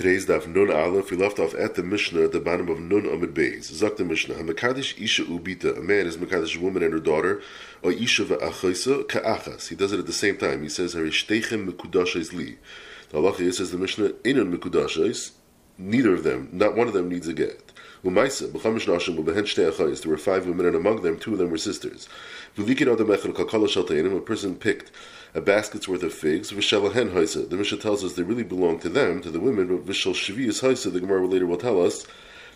Today's 0.00 0.24
daf 0.24 0.46
Nun 0.46 0.70
Aleph. 0.70 1.10
We 1.10 1.18
left 1.18 1.38
off 1.38 1.54
at 1.54 1.74
the 1.74 1.82
Mishnah 1.82 2.22
at 2.22 2.32
the 2.32 2.40
bottom 2.40 2.70
of 2.70 2.80
Nun 2.80 3.04
Amid 3.04 3.34
Beis. 3.34 3.64
Zak 3.64 3.98
the 3.98 4.04
Mishnah. 4.06 4.34
Hamakadish 4.34 4.98
Isha 4.98 5.24
Ubita. 5.24 5.76
A 5.76 5.82
man 5.82 6.06
is 6.06 6.16
Makadish 6.16 6.56
a 6.56 6.60
woman 6.60 6.82
and 6.82 6.94
her 6.94 6.98
daughter. 6.98 7.42
Or 7.82 7.92
Isha 7.92 8.24
ve'achoisa 8.24 9.06
ka'achas. 9.06 9.68
He 9.68 9.74
does 9.74 9.92
it 9.92 9.98
at 9.98 10.06
the 10.06 10.14
same 10.14 10.38
time. 10.38 10.62
He 10.62 10.70
says, 10.70 10.94
Harishtechem 10.94 11.70
mekudashais 11.70 12.32
li. 12.32 12.56
The 13.10 13.18
halacha 13.18 13.52
says 13.52 13.72
the 13.72 13.76
Mishnah, 13.76 14.08
Einon 14.24 14.56
mekudashais. 14.56 15.32
Neither 15.76 16.14
of 16.14 16.24
them, 16.24 16.48
not 16.50 16.74
one 16.74 16.88
of 16.88 16.94
them 16.94 17.10
needs 17.10 17.28
a 17.28 17.34
get. 17.34 17.70
Umaisa, 18.02 18.50
b'chamish 18.50 18.86
nashim, 18.86 19.22
b'behen 19.22 19.42
shtei 19.42 19.70
achayis. 19.70 20.00
There 20.00 20.10
were 20.10 20.16
five 20.16 20.46
women, 20.46 20.64
and 20.64 20.76
among 20.76 21.02
them, 21.02 21.18
two 21.18 21.34
of 21.34 21.38
them 21.38 21.50
were 21.50 21.58
sisters. 21.58 22.08
V'likin 22.56 22.90
adam 22.90 23.08
echel 23.08 23.34
kakala 23.34 23.68
shalteinim. 23.68 24.16
A 24.16 24.20
person 24.22 24.56
picked 24.56 24.92
a 25.34 25.40
basket's 25.40 25.88
worth 25.88 26.02
of 26.02 26.12
figs. 26.12 26.52
V'shalahen 26.52 27.12
haisa. 27.12 27.48
The 27.48 27.56
Mishnah 27.56 27.78
tells 27.78 28.04
us 28.04 28.14
they 28.14 28.22
really 28.22 28.42
belong 28.42 28.78
to 28.80 28.88
them, 28.88 29.20
to 29.22 29.30
the 29.30 29.40
women. 29.40 29.68
But 29.68 29.86
v'shal 29.86 30.12
shvius 30.12 30.62
haisa. 30.62 30.92
The 30.92 31.00
Gemara 31.00 31.26
later 31.26 31.46
will 31.46 31.56
tell 31.56 31.84
us 31.84 32.06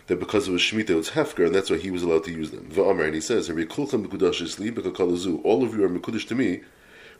that 0.07 0.19
because 0.19 0.47
it 0.47 0.51
was 0.51 0.61
Shemitah, 0.61 0.91
it's 0.91 1.11
Hefker, 1.11 1.45
and 1.45 1.55
that's 1.55 1.69
why 1.69 1.77
he 1.77 1.89
was 1.89 2.03
allowed 2.03 2.23
to 2.25 2.31
use 2.31 2.51
them. 2.51 2.69
V'amar, 2.71 3.05
and 3.05 3.15
he 3.15 3.21
says, 3.21 3.49
All 3.49 3.55
of 3.55 3.57
you 5.73 5.83
are 5.83 5.89
Mekudash 5.89 6.27
to 6.27 6.35
me 6.35 6.61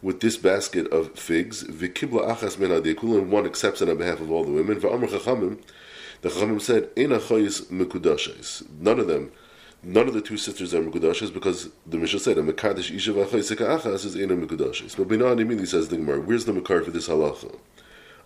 with 0.02 0.20
this 0.22 0.38
basket 0.38 0.88
of 0.88 1.18
figs. 1.18 1.64
V'kibla 1.64 2.36
achas 2.36 2.60
men 2.60 2.72
and 2.72 3.32
one 3.32 3.46
accepts 3.46 3.82
it 3.82 3.90
on 3.90 3.98
behalf 3.98 4.20
of 4.20 4.32
all 4.32 4.44
the 4.44 4.52
women. 4.52 4.80
V'amar 4.80 5.08
chachamim, 5.08 5.60
the 6.22 6.30
chachamim 6.30 6.62
said. 6.62 6.92
None 8.80 9.00
of 9.00 9.08
them 9.08 9.32
None 9.88 10.08
of 10.08 10.16
the 10.16 10.22
two 10.22 10.38
sisters 10.38 10.74
are 10.74 10.82
Mekudashis 10.82 11.32
because 11.32 11.70
the 11.86 11.98
Mishnah 11.98 12.18
said, 12.18 12.40
a 12.40 12.42
Mekadesh 12.42 12.90
Isha 12.90 13.12
V'achayisika 13.14 13.80
Achas 13.80 14.04
is 14.04 14.16
Eina 14.16 14.44
Mekudashis. 14.44 14.98
But 14.98 15.10
Binah 15.10 15.34
immediately 15.34 15.68
says 15.68 15.90
the 15.90 15.98
Gemara, 15.98 16.22
where's 16.22 16.46
the 16.46 16.54
Mekar 16.54 16.84
for 16.84 16.90
this 16.90 17.08
halacha? 17.08 17.56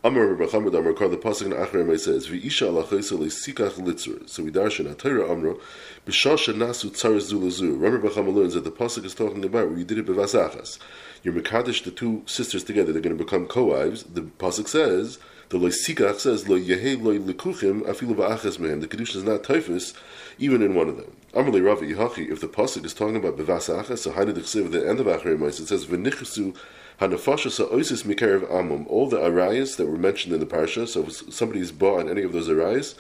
Amar 0.02 0.27
Rabbi 0.27 0.49
Chama 0.49 0.73
Amar 0.73 0.94
Kar, 0.94 1.09
the 1.09 1.18
Pasuk 1.18 1.48
in 1.48 1.52
Achrei 1.52 1.99
says, 1.99 2.30
V'isha 2.30 2.72
alachayisa 2.72 3.20
le'sikach 3.20 3.73
litzur. 3.73 4.30
So 4.30 4.44
we 4.44 4.52
darshan, 4.52 4.95
HaTorah 4.95 5.30
Amro, 5.30 5.60
B'shasha 6.07 6.54
nasu 6.54 6.91
tzar 6.91 7.18
zulazur. 7.18 7.77
Rabbi 7.77 8.07
Chama 8.07 8.34
learns 8.34 8.54
that 8.54 8.63
the 8.63 8.71
Pasuk 8.71 9.04
is 9.04 9.13
talking 9.13 9.44
about 9.44 9.68
where 9.68 9.79
you 9.79 9.84
did 9.84 9.98
it 9.98 10.05
b'vasachas. 10.05 10.79
You're 11.23 11.34
Mekadesh 11.34 11.84
the 11.84 11.91
two 11.91 12.23
sisters 12.26 12.63
together, 12.63 12.94
they're 12.94 13.01
going 13.01 13.18
to 13.18 13.21
become 13.21 13.48
co-wives. 13.48 14.04
The 14.04 14.21
Pasuk 14.21 14.70
says, 14.70 15.20
the 15.49 15.57
loisikach 15.57 16.20
says 16.20 16.48
lo 16.48 16.57
yehe 16.57 17.04
lo 17.04 17.20
likuchim 17.20 17.82
afilu 17.82 18.16
va'achas 18.16 18.60
mehem. 18.60 18.79
The 18.79 18.88
kedusha 18.88 19.18
is 19.18 19.23
not 19.26 19.44
typhus, 19.44 19.94
even 20.38 20.62
in 20.62 20.73
one 20.73 20.88
of 20.88 20.96
them. 20.96 21.18
Amalei 21.34 21.63
Ravi 21.63 21.94
Yihachi. 21.94 22.32
If 22.32 22.41
the 22.41 22.48
pasuk 22.48 22.84
is 22.85 22.94
talking 22.96 23.16
about 23.16 23.38
bevasachas, 23.38 23.99
so 23.99 24.12
hainu 24.12 24.34
dechsev 24.34 24.66
at 24.66 24.72
the 24.72 24.90
end 24.90 24.99
of 24.99 25.05
Achrei 25.05 25.40
it 25.48 25.68
says 25.68 25.85
v'nichusu 25.85 26.55
hanafasha 26.99 27.52
sa'oisis 27.52 28.04
mikarev 28.04 28.52
amum. 28.52 28.88
All 28.88 29.08
the 29.08 29.18
arayas 29.18 29.77
that 29.77 29.85
were 29.85 30.00
mentioned 30.00 30.34
in 30.34 30.40
the 30.40 30.48
parsha. 30.48 30.88
So 30.88 31.04
if 31.04 31.32
somebody 31.32 31.60
is 31.60 31.72
bought 31.72 32.00
on 32.00 32.10
any 32.10 32.24
of 32.24 32.34
those 32.34 32.50
arayas, 32.50 32.96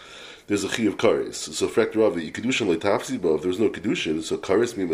there's 0.45 0.63
a 0.63 0.69
chi 0.69 0.83
of 0.83 0.97
karis. 0.97 1.35
So 1.35 1.67
fact 1.67 1.95
Ravi 1.95 2.31
kedushin 2.31 2.71
leitafsi, 2.71 3.19
but 3.19 3.33
if 3.33 3.41
there's 3.41 3.59
no 3.59 3.69
kedushin, 3.69 4.21
so 4.21 4.37
karis 4.37 4.77
mi. 4.77 4.85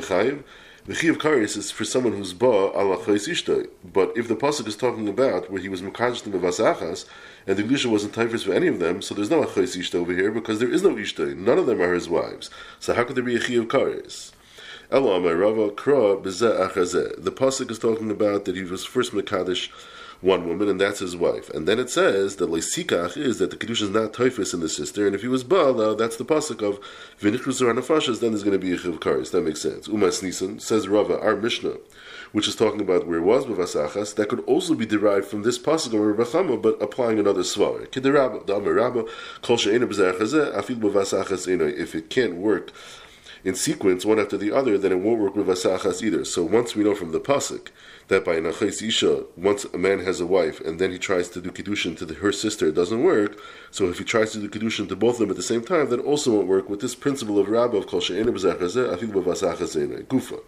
The 0.88 0.94
chi 0.94 1.08
of 1.08 1.18
karis 1.18 1.58
is 1.58 1.72
for 1.72 1.84
someone 1.84 2.14
who's 2.14 2.34
ba 2.34 2.46
ala. 2.46 2.98
But 2.98 4.14
if 4.16 4.28
the 4.28 4.36
pasuk 4.36 4.68
is 4.68 4.76
talking 4.76 5.08
about 5.10 5.50
where 5.50 5.60
he 5.60 5.68
was 5.68 5.82
mekadosh 5.82 6.22
the 6.22 6.38
vasachas, 6.38 7.06
and 7.48 7.58
the 7.58 7.64
kedusha 7.64 7.88
wasn't 7.88 8.14
typhus 8.14 8.44
for 8.44 8.54
any 8.54 8.68
of 8.68 8.78
them, 8.78 9.02
so 9.02 9.16
there's 9.16 9.32
no 9.32 9.42
achayis 9.44 9.76
ishtay 9.76 9.96
over 9.96 10.14
here 10.14 10.30
because 10.30 10.60
there 10.60 10.72
is 10.72 10.84
no 10.84 10.94
ishtay. 10.94 11.36
None 11.36 11.58
of 11.58 11.66
them 11.66 11.82
are 11.82 11.96
his 11.96 12.08
wives. 12.08 12.52
So 12.80 12.94
how 12.94 13.04
could 13.04 13.16
there 13.16 13.24
be 13.24 13.36
a 13.36 13.40
chi 13.40 13.54
of 13.54 13.68
karis? 13.68 14.32
Elo 14.92 15.20
Rava 15.20 15.72
Kra 15.72 16.22
The 16.22 17.32
pasuk 17.32 17.72
is 17.72 17.80
talking 17.80 18.12
about 18.12 18.46
that 18.46 18.56
he 18.56 18.62
was 18.62 18.86
first 18.86 19.12
mekadosh 19.12 19.70
one 20.22 20.48
woman, 20.48 20.70
and 20.70 20.80
that's 20.80 21.00
his 21.00 21.16
wife. 21.16 21.50
And 21.50 21.68
then 21.68 21.80
it 21.80 21.90
says 21.90 22.38
that 22.38 22.50
leisikach 22.50 23.18
is 23.18 23.40
that 23.40 23.52
the 23.52 23.58
kedusha 23.58 23.84
is 23.84 23.90
not 23.90 24.14
typhus 24.14 24.54
in 24.54 24.60
the 24.60 24.70
sister, 24.70 25.06
and 25.06 25.16
if 25.16 25.22
he 25.22 25.28
was 25.28 25.44
bala, 25.44 25.96
that's 25.96 26.18
the 26.18 26.26
pasuk 26.26 26.62
of 26.62 26.80
v'nichus 27.20 27.62
nafashas. 27.62 28.20
Then 28.20 28.32
there's 28.32 28.44
going 28.44 28.60
to 28.60 28.66
be 28.66 28.74
a 28.74 28.78
chiv 28.78 29.00
karis. 29.00 29.32
That 29.32 29.42
makes 29.42 29.62
sense. 29.62 29.88
Umas 29.88 30.24
nisan 30.24 30.60
says 30.60 30.88
Rava, 30.88 31.20
our 31.20 31.36
Mishnah, 31.36 31.78
which 32.32 32.48
is 32.48 32.56
talking 32.56 32.82
about 32.82 33.08
where 33.08 33.20
it 33.20 33.24
was 33.24 33.46
b'vasachas, 33.46 34.16
that 34.16 34.30
could 34.30 34.42
also 34.42 34.74
be 34.74 34.86
derived 34.86 35.28
from 35.28 35.44
this 35.44 35.60
pasuk 35.60 35.94
of 35.94 36.00
Rebbe 36.00 36.58
but 36.58 36.82
applying 36.82 37.20
another 37.20 37.42
svar. 37.42 37.92
The 37.92 38.56
Amar 38.56 39.06
kol 39.42 39.58
she'ena 39.58 39.88
b'zayachazeh, 39.88 40.56
afil 40.56 41.78
If 41.78 41.96
it 41.96 42.10
can't 42.10 42.36
work 42.36 42.72
in 43.46 43.54
sequence, 43.54 44.04
one 44.04 44.20
after 44.20 44.38
the 44.38 44.52
other, 44.52 44.76
then 44.78 44.92
it 44.92 45.00
won't 45.00 45.20
work 45.20 45.36
with 45.36 45.46
Vasachas 45.46 46.02
either. 46.02 46.26
So 46.26 46.44
once 46.44 46.76
we 46.76 46.84
know 46.84 46.96
from 46.96 47.12
the 47.12 47.20
Pasuk 47.20 47.68
that 48.08 48.24
by 48.24 48.36
Nachais 48.36 48.82
Isha, 48.82 49.24
once 49.36 49.66
a 49.66 49.78
man 49.78 50.00
has 50.00 50.20
a 50.20 50.26
wife 50.26 50.62
and 50.62 50.80
then 50.80 50.92
he 50.92 51.00
tries 51.00 51.28
to 51.30 51.42
do 51.42 51.50
Kiddushin 51.50 51.98
to 51.98 52.06
the, 52.06 52.14
her 52.16 52.32
sister, 52.32 52.68
it 52.68 52.76
doesn't 52.76 53.04
work. 53.04 53.40
So 53.72 53.90
if 53.90 53.98
he 53.98 54.04
tries 54.04 54.32
to 54.34 54.40
do 54.40 54.50
Kiddushin 54.50 54.88
to 54.90 54.96
both 54.96 55.16
of 55.16 55.20
them 55.20 55.32
at 55.32 55.36
the 55.36 55.44
same 55.44 55.64
time, 55.64 55.90
that 55.90 56.00
also 56.00 56.32
won't 56.32 56.48
work 56.48 56.70
with 56.70 56.82
this 56.82 56.94
principle 56.96 57.40
of 57.40 57.50
Rabbah 57.50 57.78
of 57.78 57.88
Kol 57.88 58.02
She'ena 58.02 58.32
B'Zachazeh, 58.32 58.96
Afil 58.96 59.12
B'Vasachazeh, 59.12 60.06
Gufa. 60.06 60.40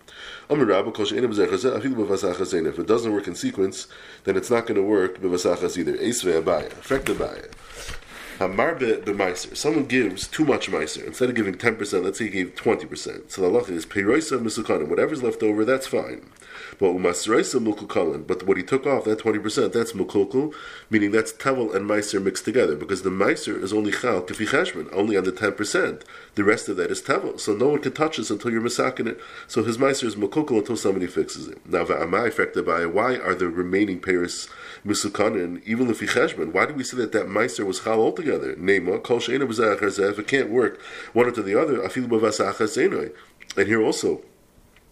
Amar 0.50 0.66
Rabbah, 0.66 0.92
Kol 0.92 1.06
She'ena 1.06 1.28
B'Zachazeh, 1.28 1.80
Afil 1.80 1.96
B'Vasachazeh. 1.96 2.68
If 2.68 2.80
it 2.80 2.88
doesn't 2.88 3.12
work 3.12 3.28
in 3.28 3.36
sequence, 3.36 3.88
then 4.26 4.38
it's 4.38 4.52
not 4.52 4.68
going 4.68 4.80
to 4.80 4.88
work 4.88 5.20
B'Vasachas 5.20 5.78
either. 5.78 5.94
Esve 5.94 6.42
Abaya, 6.42 6.68
effect 6.68 7.08
Abaya. 7.08 7.52
Hamarbe 8.40 9.04
b'meiser. 9.04 9.58
Someone 9.58 9.86
gives 9.86 10.28
too 10.28 10.46
much 10.46 10.70
meiser. 10.70 11.04
Instead 11.08 11.30
of 11.30 11.36
giving 11.36 11.56
10%, 11.56 12.04
let's 12.04 12.20
say 12.20 12.26
he 12.26 12.30
gave 12.30 12.54
20%. 12.54 13.32
So 13.32 13.42
the 13.42 13.50
halacha 13.50 13.72
is 13.72 13.86
peiroisa 13.88 14.40
misukanim. 14.40 14.90
Whatever's 14.90 15.24
left 15.24 15.42
over, 15.42 15.66
that's 15.66 15.88
fine. 15.88 16.22
But 16.78 16.90
umasraisa 16.90 17.60
mukukalim. 17.66 18.28
But 18.28 18.46
what 18.46 18.58
he 18.58 18.64
took 18.64 18.86
off, 18.86 19.06
that 19.06 19.18
20%, 19.20 19.74
that's 19.74 19.94
mukukul, 19.94 20.54
meaning 20.92 21.10
that's 21.10 21.34
tevel 21.34 21.76
and 21.76 21.90
meiser 21.90 22.22
mixed 22.22 22.46
together. 22.46 22.76
Because 22.76 23.02
the 23.02 23.10
meiser 23.10 23.60
is 23.60 23.74
only 23.74 23.92
chal 23.92 24.22
cheshman, 24.22 24.88
only 24.94 25.18
on 25.18 25.24
the 25.24 25.32
10%. 25.32 26.04
The 26.36 26.44
rest 26.44 26.70
of 26.70 26.78
that 26.78 26.92
is 26.92 27.02
tevel. 27.02 27.40
So 27.40 27.56
no 27.56 27.70
one 27.70 27.82
can 27.82 27.94
touch 27.94 28.18
this 28.18 28.30
until 28.30 28.52
you're 28.52 28.62
misakin 28.62 29.08
it. 29.08 29.20
So 29.48 29.64
his 29.64 29.80
meiser 29.80 30.04
is 30.04 30.16
mukukul 30.16 30.60
until 30.60 30.78
somebody 30.78 31.08
fixes 31.08 31.48
it. 31.48 31.68
Now, 31.68 31.86
va'amai 31.86 32.28
affected 32.28 32.68
by 32.68 32.86
why 32.86 33.16
are 33.16 33.34
the 33.34 33.50
remaining 33.50 34.00
peiros 34.00 34.48
misukanin, 34.86 35.64
even 35.66 35.90
if 35.90 36.02
he? 36.02 36.08
Why 36.08 36.66
do 36.68 36.74
we 36.74 36.84
say 36.84 36.98
that 36.98 37.12
that 37.14 37.26
meiser 37.26 37.66
was 37.66 37.80
chal 37.80 38.00
altogether? 38.00 38.27
Together. 38.28 39.00
Kol 39.00 39.20
she'ena 39.20 39.46
if 39.46 40.20
it 40.20 40.28
can't 40.28 40.50
work 40.50 40.82
one 41.14 41.28
into 41.28 41.42
the 41.42 41.60
other, 41.60 41.78
afilu 41.78 43.14
And 43.56 43.68
here 43.68 43.82
also, 43.82 44.22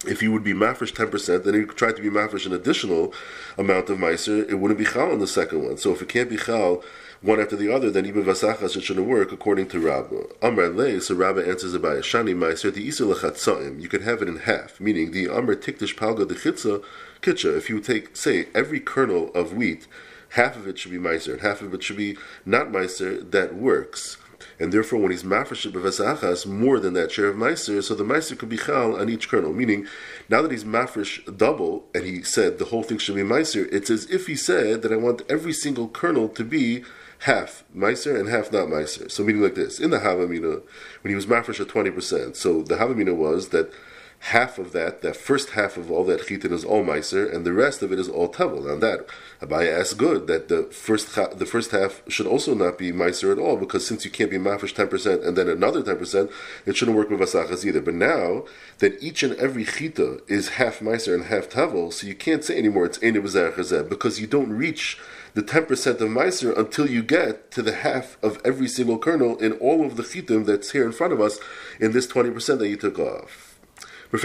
if 0.07 0.21
you 0.21 0.31
would 0.31 0.43
be 0.43 0.53
mafresh 0.53 0.93
10%, 0.93 1.43
then 1.43 1.53
you 1.53 1.65
try 1.67 1.91
to 1.91 2.01
be 2.01 2.09
mafresh 2.09 2.45
an 2.45 2.53
additional 2.53 3.13
amount 3.57 3.89
of 3.89 3.97
meiser, 3.97 4.47
it 4.49 4.55
wouldn't 4.55 4.79
be 4.79 4.85
chal 4.85 5.11
on 5.11 5.19
the 5.19 5.27
second 5.27 5.63
one. 5.63 5.77
So 5.77 5.91
if 5.93 6.01
it 6.01 6.09
can't 6.09 6.29
be 6.29 6.37
chal 6.37 6.83
one 7.21 7.39
after 7.39 7.55
the 7.55 7.73
other, 7.73 7.89
then 7.89 8.05
even 8.05 8.23
vasachas 8.23 8.75
it 8.75 8.83
shouldn't 8.83 9.07
work 9.07 9.31
according 9.31 9.67
to 9.69 9.79
Rabba. 9.79 10.25
Amr 10.41 10.69
le, 10.69 11.01
so 11.01 11.15
Rabba 11.15 11.47
answers 11.47 11.73
it 11.73 11.81
by 11.81 11.93
a 11.93 12.01
shani 12.01 12.35
meiser, 12.35 12.71
the 12.73 12.87
isa 12.87 13.03
lechatzaim, 13.03 13.81
you 13.81 13.89
could 13.89 14.03
have 14.03 14.21
it 14.21 14.27
in 14.27 14.37
half, 14.37 14.79
meaning 14.79 15.11
the 15.11 15.27
amr 15.27 15.55
tiktish 15.55 15.95
palga 15.95 16.27
the 16.27 16.35
chitza, 16.35 16.83
kitcha, 17.21 17.57
if 17.57 17.69
you 17.69 17.79
take, 17.79 18.15
say, 18.15 18.47
every 18.53 18.79
kernel 18.79 19.31
of 19.33 19.53
wheat, 19.53 19.87
half 20.35 20.57
of 20.57 20.67
it 20.67 20.77
should 20.77 20.91
be 20.91 20.97
meiser, 20.97 21.33
and 21.33 21.41
half 21.41 21.61
of 21.61 21.73
it 21.73 21.81
should 21.81 21.97
be 21.97 22.17
not 22.45 22.67
meiser, 22.67 23.29
that 23.31 23.55
works. 23.55 24.17
And 24.59 24.71
therefore, 24.71 24.99
when 24.99 25.11
he's 25.11 25.23
mafresh 25.23 25.69
b'vasachas 25.71 26.45
more 26.45 26.79
than 26.79 26.93
that 26.93 27.11
share 27.11 27.27
of 27.27 27.37
meiser, 27.37 27.81
so 27.81 27.95
the 27.95 28.03
meiser 28.03 28.37
could 28.37 28.49
be 28.49 28.57
chal 28.57 28.99
on 28.99 29.09
each 29.09 29.29
kernel. 29.29 29.53
Meaning, 29.53 29.87
now 30.29 30.41
that 30.41 30.51
he's 30.51 30.65
mafresh 30.65 31.37
double, 31.37 31.85
and 31.93 32.03
he 32.03 32.21
said 32.21 32.59
the 32.59 32.65
whole 32.65 32.83
thing 32.83 32.97
should 32.97 33.15
be 33.15 33.21
meiser, 33.21 33.67
it's 33.71 33.89
as 33.89 34.09
if 34.11 34.27
he 34.27 34.35
said 34.35 34.81
that 34.81 34.91
I 34.91 34.97
want 34.97 35.23
every 35.29 35.53
single 35.53 35.87
kernel 35.87 36.27
to 36.29 36.43
be 36.43 36.83
half 37.19 37.63
meiser 37.75 38.19
and 38.19 38.27
half 38.27 38.51
not 38.51 38.67
meiser. 38.67 39.09
So 39.09 39.23
meaning 39.23 39.41
like 39.41 39.55
this, 39.55 39.79
in 39.79 39.91
the 39.91 39.99
Havamina, 39.99 40.61
when 41.01 41.09
he 41.09 41.15
was 41.15 41.27
mafresh 41.27 41.61
at 41.61 41.67
20%, 41.67 42.35
so 42.35 42.61
the 42.61 42.75
Havamina 42.75 43.15
was 43.15 43.49
that 43.49 43.71
half 44.19 44.57
of 44.57 44.71
that, 44.71 45.01
that 45.01 45.15
first 45.15 45.51
half 45.51 45.77
of 45.77 45.91
all 45.91 46.03
that 46.05 46.27
chitin 46.27 46.51
is 46.51 46.65
all 46.65 46.83
meiser, 46.83 47.31
and 47.31 47.45
the 47.45 47.53
rest 47.53 47.81
of 47.83 47.91
it 47.91 47.99
is 47.99 48.09
all 48.09 48.27
tavel. 48.27 48.67
And 48.67 48.81
that 48.81 49.07
Abaya 49.41 49.79
asks 49.79 49.93
good 49.93 50.27
that 50.27 50.47
the 50.47 50.63
first 50.63 51.15
the 51.15 51.45
first 51.45 51.71
half 51.71 52.01
should 52.07 52.25
also 52.25 52.55
not 52.55 52.77
be 52.77 52.91
meiser 52.91 53.31
at 53.31 53.39
all 53.39 53.57
because 53.57 53.85
since 53.85 54.03
you 54.03 54.11
can't 54.11 54.31
be 54.31 54.37
mafish 54.37 54.73
ten 54.73 54.87
percent 54.87 55.23
and 55.23 55.37
then 55.37 55.47
another 55.47 55.83
ten 55.83 55.97
percent, 55.97 56.31
it 56.65 56.75
shouldn't 56.75 56.97
work 56.97 57.09
with 57.09 57.19
vasachas 57.19 57.65
either. 57.65 57.81
But 57.81 57.95
now 57.95 58.45
that 58.79 59.01
each 59.01 59.21
and 59.23 59.35
every 59.35 59.65
chita 59.65 60.21
is 60.27 60.49
half 60.49 60.79
meiser 60.79 61.13
and 61.13 61.25
half 61.25 61.49
tavel, 61.49 61.91
so 61.91 62.07
you 62.07 62.15
can't 62.15 62.43
say 62.43 62.57
anymore 62.57 62.85
it's 62.85 63.01
ene 63.03 63.17
er 63.17 63.83
because 63.83 64.19
you 64.19 64.27
don't 64.27 64.51
reach 64.51 64.97
the 65.35 65.43
10% 65.43 65.87
of 65.87 66.09
Meiser 66.09 66.57
until 66.57 66.89
you 66.89 67.03
get 67.03 67.51
to 67.51 67.61
the 67.61 67.73
half 67.73 68.17
of 68.23 68.41
every 68.45 68.69
single 68.69 68.97
kernel 68.97 69.37
in 69.37 69.51
all 69.53 69.85
of 69.85 69.97
the 69.97 70.03
chitim 70.03 70.45
that's 70.45 70.71
here 70.71 70.85
in 70.85 70.93
front 70.93 71.11
of 71.11 71.19
us 71.19 71.39
in 71.77 71.91
this 71.91 72.07
20% 72.07 72.57
that 72.57 72.69
you 72.69 72.77
took 72.77 72.97
off 72.97 73.54
You 74.15 74.21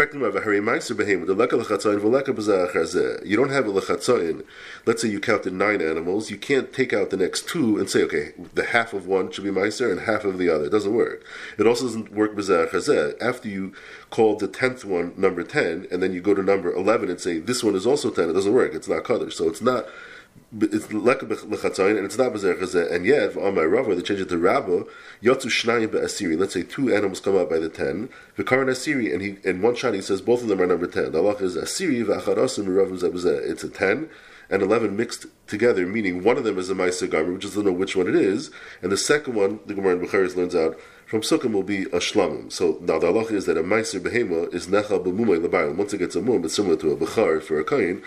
don't 3.36 3.50
have 3.50 3.66
a 3.66 3.72
lechatzayin. 3.72 4.44
Let's 4.86 5.02
say 5.02 5.08
you 5.08 5.20
counted 5.20 5.52
nine 5.52 5.82
animals. 5.82 6.30
You 6.30 6.36
can't 6.36 6.72
take 6.72 6.92
out 6.92 7.10
the 7.10 7.16
next 7.16 7.48
two 7.48 7.78
and 7.78 7.90
say, 7.90 8.02
okay, 8.04 8.32
the 8.54 8.66
half 8.66 8.92
of 8.92 9.06
one 9.06 9.32
should 9.32 9.44
be 9.44 9.50
Meiser 9.50 9.90
and 9.90 10.02
half 10.02 10.24
of 10.24 10.38
the 10.38 10.48
other. 10.48 10.66
It 10.66 10.70
doesn't 10.70 10.94
work. 10.94 11.24
It 11.58 11.66
also 11.66 11.86
doesn't 11.86 12.12
work 12.12 12.36
After 13.20 13.48
you 13.48 13.72
call 14.10 14.36
the 14.36 14.48
tenth 14.48 14.84
one 14.84 15.12
number 15.16 15.42
ten, 15.42 15.86
and 15.90 16.02
then 16.02 16.12
you 16.12 16.20
go 16.20 16.34
to 16.34 16.42
number 16.42 16.72
eleven 16.72 17.10
and 17.10 17.20
say 17.20 17.38
this 17.38 17.64
one 17.64 17.74
is 17.74 17.86
also 17.86 18.10
ten, 18.10 18.30
it 18.30 18.34
doesn't 18.34 18.52
work. 18.52 18.74
It's 18.74 18.88
not 18.88 19.04
kaddish. 19.04 19.36
So 19.36 19.48
it's 19.48 19.62
not 19.62 19.86
it's 20.60 20.92
like 20.92 21.20
lechatzayin 21.20 21.96
and 21.96 22.04
it's 22.04 22.18
not 22.18 22.32
bezerchazeh. 22.32 22.92
And 22.92 23.06
yet, 23.06 23.36
on 23.36 23.54
my 23.54 23.62
Rav, 23.62 23.86
they 23.86 24.02
change 24.02 24.20
it 24.20 24.28
to 24.30 24.38
Rabba, 24.38 24.84
yotzu 25.22 25.46
shnayim 25.46 25.92
be'asiri. 25.92 26.38
Let's 26.38 26.54
say 26.54 26.62
two 26.62 26.92
animals 26.92 27.20
come 27.20 27.36
out 27.36 27.48
by 27.48 27.58
the 27.58 27.68
ten. 27.68 28.08
V'karan 28.36 28.66
asiri, 28.66 29.12
and 29.12 29.22
he 29.22 29.36
in 29.44 29.62
one 29.62 29.76
shot 29.76 29.94
he 29.94 30.00
says 30.00 30.20
both 30.20 30.42
of 30.42 30.48
them 30.48 30.60
are 30.60 30.66
number 30.66 30.86
ten. 30.86 31.12
The 31.12 31.22
halach 31.22 31.40
is 31.40 31.56
asiri 31.56 32.04
v'acharasim 32.04 32.66
ravim 32.66 32.98
zebuzeh. 32.98 33.48
It's 33.48 33.64
a 33.64 33.68
ten 33.68 34.10
and 34.50 34.62
11 34.62 34.96
mixed 34.96 35.26
together, 35.46 35.86
meaning 35.86 36.24
one 36.24 36.36
of 36.36 36.44
them 36.44 36.58
is 36.58 36.68
a 36.70 36.74
Garmer, 36.74 37.32
which 37.32 37.42
doesn't 37.42 37.64
know 37.64 37.72
which 37.72 37.94
one 37.94 38.08
it 38.08 38.16
is, 38.16 38.50
and 38.82 38.90
the 38.90 38.96
second 38.96 39.34
one, 39.34 39.60
the 39.66 39.74
Gemara 39.74 39.96
in 39.96 40.04
Bukhari 40.04 40.34
learns 40.34 40.56
out, 40.56 40.78
from 41.10 41.22
Sukkim 41.22 41.50
will 41.50 41.64
be 41.64 41.82
a 41.82 41.98
Shlamim. 41.98 42.52
So 42.52 42.78
now 42.82 43.00
the 43.00 43.08
halacha 43.08 43.32
is 43.32 43.46
that 43.46 43.58
a 43.58 43.64
Meiser 43.64 43.98
Behema 43.98 44.54
is 44.54 44.68
Nechal 44.68 45.04
B'mumay 45.04 45.42
L'bayim. 45.42 45.74
Once 45.74 45.92
it 45.92 45.98
gets 45.98 46.14
a 46.14 46.22
mum, 46.22 46.44
it's 46.44 46.54
similar 46.54 46.76
to 46.76 46.92
a 46.92 46.96
Bechar 46.96 47.42
for 47.42 47.58
a 47.58 47.64
Kain, 47.64 48.00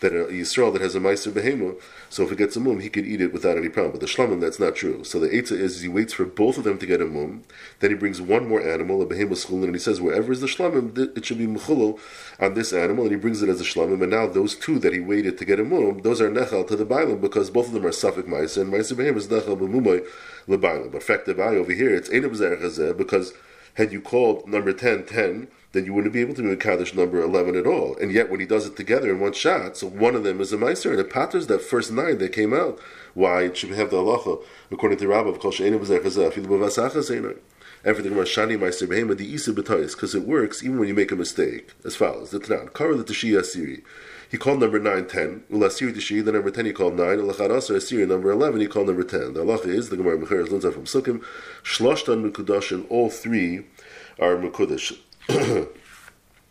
that 0.00 0.12
a 0.12 0.26
Yisrael 0.26 0.70
that 0.74 0.82
has 0.82 0.94
a 0.94 1.00
Meiser 1.00 1.32
Behema, 1.32 1.80
so 2.10 2.22
if 2.22 2.32
it 2.32 2.36
gets 2.36 2.56
a 2.56 2.60
mum, 2.60 2.80
he 2.80 2.90
could 2.90 3.06
eat 3.06 3.22
it 3.22 3.32
without 3.32 3.56
any 3.56 3.70
problem. 3.70 3.92
But 3.92 4.00
the 4.00 4.06
shlamim, 4.06 4.42
that's 4.42 4.60
not 4.60 4.76
true. 4.76 5.04
So 5.04 5.18
the 5.18 5.30
Eitzah 5.30 5.52
is 5.52 5.80
he 5.80 5.88
waits 5.88 6.12
for 6.12 6.26
both 6.26 6.58
of 6.58 6.64
them 6.64 6.76
to 6.76 6.84
get 6.84 7.00
a 7.00 7.06
mum, 7.06 7.44
then 7.78 7.92
he 7.92 7.96
brings 7.96 8.20
one 8.20 8.46
more 8.46 8.60
animal, 8.60 9.00
a 9.00 9.06
Behema 9.06 9.42
Schulin, 9.42 9.64
and 9.64 9.74
he 9.74 9.80
says 9.80 10.02
wherever 10.02 10.30
is 10.30 10.42
the 10.42 10.46
shlamim, 10.46 11.16
it 11.16 11.24
should 11.24 11.38
be 11.38 11.46
Mechulul 11.46 11.98
on 12.40 12.52
this 12.52 12.74
animal, 12.74 13.04
and 13.04 13.12
he 13.12 13.18
brings 13.18 13.40
it 13.40 13.48
as 13.48 13.62
a 13.62 13.64
shlamim, 13.64 14.02
and 14.02 14.10
now 14.10 14.26
those 14.26 14.54
two 14.54 14.78
that 14.80 14.92
he 14.92 15.00
waited 15.00 15.38
to 15.38 15.46
get 15.46 15.58
a 15.58 15.64
mum, 15.64 16.00
those 16.02 16.20
are 16.20 16.30
Nechal 16.30 16.68
to 16.68 16.76
the 16.76 16.84
Bailam, 16.84 17.22
because 17.22 17.48
both 17.48 17.68
of 17.68 17.72
them 17.72 17.86
are 17.86 17.92
Suffolk 17.92 18.26
Meiser, 18.26 18.60
and 18.60 18.70
Meiser 18.70 18.92
Behema 18.92 19.16
is 19.16 19.28
Nechal 19.28 19.58
B'mumay 19.58 20.06
L'bayim. 20.50 20.90
But 20.90 21.02
fact 21.02 21.28
over 21.28 21.72
here, 21.72 21.94
it's 21.94 22.08
Einab 22.08 22.36
Zerchazeh, 22.36 22.96
because 22.96 23.32
had 23.74 23.92
you 23.92 24.00
called 24.00 24.48
number 24.48 24.72
10 24.72 25.04
10, 25.04 25.48
then 25.72 25.84
you 25.84 25.94
wouldn't 25.94 26.12
be 26.12 26.20
able 26.20 26.34
to 26.34 26.42
do 26.42 26.50
a 26.50 26.56
Kaddish 26.56 26.94
number 26.94 27.22
11 27.22 27.54
at 27.54 27.66
all. 27.66 27.96
And 27.98 28.10
yet, 28.10 28.28
when 28.28 28.40
he 28.40 28.46
does 28.46 28.66
it 28.66 28.76
together 28.76 29.10
in 29.10 29.20
one 29.20 29.32
shot, 29.32 29.76
so 29.76 29.86
one 29.86 30.16
of 30.16 30.24
them 30.24 30.40
is 30.40 30.52
a 30.52 30.56
Meiser, 30.56 30.90
and 30.90 30.98
it 30.98 31.10
patters 31.10 31.46
that 31.46 31.62
first 31.62 31.92
nine 31.92 32.18
that 32.18 32.32
came 32.32 32.52
out. 32.52 32.78
Why 33.14 33.42
it 33.44 33.56
should 33.56 33.70
have 33.70 33.90
the 33.90 33.98
halacha, 33.98 34.42
according 34.70 34.98
to 34.98 35.08
Rabbah, 35.08 35.30
of 35.30 35.40
Kol 35.40 35.52
She'enu 35.52 35.78
B'zeh 35.78 37.38
Everything 37.82 38.12
about 38.12 38.26
Shani 38.26 38.58
Meiser 38.58 38.86
Behema, 38.86 39.16
the 39.16 39.32
Isa 39.32 39.52
because 39.54 40.14
it 40.14 40.26
works 40.26 40.62
even 40.62 40.78
when 40.78 40.88
you 40.88 40.94
make 40.94 41.12
a 41.12 41.16
mistake. 41.16 41.72
As 41.84 41.96
follows, 41.96 42.30
the 42.30 42.38
Tanan, 42.38 42.74
Kara 42.74 42.94
the 42.94 43.04
Tashiyah 43.04 43.40
Asiri. 43.40 43.82
He 44.30 44.38
called 44.38 44.60
number 44.60 44.78
9 44.78 45.06
10. 45.08 45.44
Ulasiri 45.50 45.92
Tishi, 45.92 46.24
the 46.24 46.30
number 46.30 46.52
10 46.52 46.66
he 46.66 46.72
called 46.72 46.94
9. 46.94 47.18
Ulacharasar 47.18 47.76
Asiri, 47.76 48.06
number 48.06 48.30
11 48.30 48.60
he 48.60 48.68
called 48.68 48.86
number 48.86 49.02
10. 49.02 49.34
The 49.34 49.40
halacha 49.40 49.66
is, 49.66 49.88
the 49.88 49.96
Gemara 49.96 50.18
Mecher 50.18 50.44
is 50.44 50.50
learns 50.52 50.62
from 50.72 50.84
Sukkim, 50.84 51.24
Shloshtan 51.64 52.30
Mekudash, 52.30 52.86
all 52.88 53.10
three 53.10 53.66
are 54.20 54.36
Mekudash. 54.36 54.96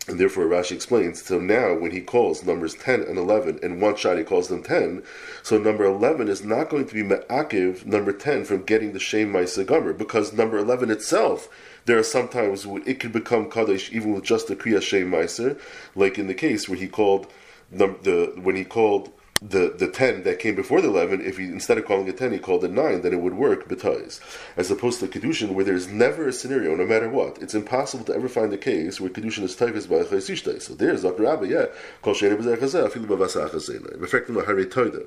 And 0.08 0.18
therefore, 0.18 0.46
Rashi 0.46 0.72
explains. 0.72 1.22
So 1.22 1.38
now, 1.38 1.74
when 1.74 1.92
he 1.92 2.00
calls 2.00 2.44
numbers 2.44 2.74
ten 2.74 3.02
and 3.02 3.16
eleven, 3.16 3.60
in 3.62 3.80
one 3.80 3.94
shot 3.96 4.18
he 4.18 4.24
calls 4.24 4.48
them 4.48 4.62
ten. 4.62 5.04
So 5.42 5.56
number 5.56 5.84
eleven 5.84 6.26
is 6.26 6.42
not 6.42 6.68
going 6.68 6.86
to 6.86 6.94
be 6.94 7.04
me'akiv 7.04 7.86
number 7.86 8.12
ten 8.12 8.44
from 8.44 8.64
getting 8.64 8.92
the 8.92 8.98
shem 8.98 9.32
ma'isa 9.32 9.64
gomer 9.64 9.92
because 9.92 10.32
number 10.32 10.58
eleven 10.58 10.90
itself. 10.90 11.48
There 11.84 11.98
are 11.98 12.02
sometimes 12.02 12.66
it 12.86 12.98
could 12.98 13.12
become 13.12 13.50
kaddish 13.50 13.92
even 13.92 14.12
with 14.12 14.24
just 14.24 14.48
the 14.48 14.56
kriya 14.56 14.82
shem 14.82 15.12
ma'isa, 15.12 15.60
like 15.94 16.18
in 16.18 16.26
the 16.26 16.34
case 16.34 16.68
where 16.68 16.78
he 16.78 16.88
called 16.88 17.28
the, 17.70 17.96
the 18.02 18.40
when 18.40 18.56
he 18.56 18.64
called 18.64 19.12
the, 19.42 19.74
the 19.76 19.88
10 19.88 20.24
that 20.24 20.38
came 20.38 20.54
before 20.54 20.82
the 20.82 20.88
11, 20.88 21.22
if 21.22 21.38
he 21.38 21.44
instead 21.44 21.78
of 21.78 21.86
calling 21.86 22.06
a 22.08 22.12
10, 22.12 22.32
he 22.32 22.38
called 22.38 22.62
a 22.62 22.68
9, 22.68 23.00
then 23.00 23.14
it 23.14 23.20
would 23.20 23.34
work 23.34 23.68
betayis. 23.68 24.20
As 24.56 24.70
opposed 24.70 25.00
to 25.00 25.06
Kedushin, 25.08 25.54
where 25.54 25.64
there's 25.64 25.88
never 25.88 26.28
a 26.28 26.32
scenario, 26.32 26.76
no 26.76 26.84
matter 26.84 27.08
what. 27.08 27.38
It's 27.40 27.54
impossible 27.54 28.04
to 28.04 28.14
ever 28.14 28.28
find 28.28 28.52
a 28.52 28.58
case 28.58 29.00
where 29.00 29.08
Kedushin 29.08 29.42
is 29.44 29.56
taifis 29.56 29.88
by 29.88 29.96
a 29.96 30.04
chayisishtai. 30.04 30.60
So 30.60 30.74
there's 30.74 31.02
Dr. 31.02 31.22
Rabbi, 31.22 31.46
yeah, 31.46 31.66
Chazena. 32.02 32.42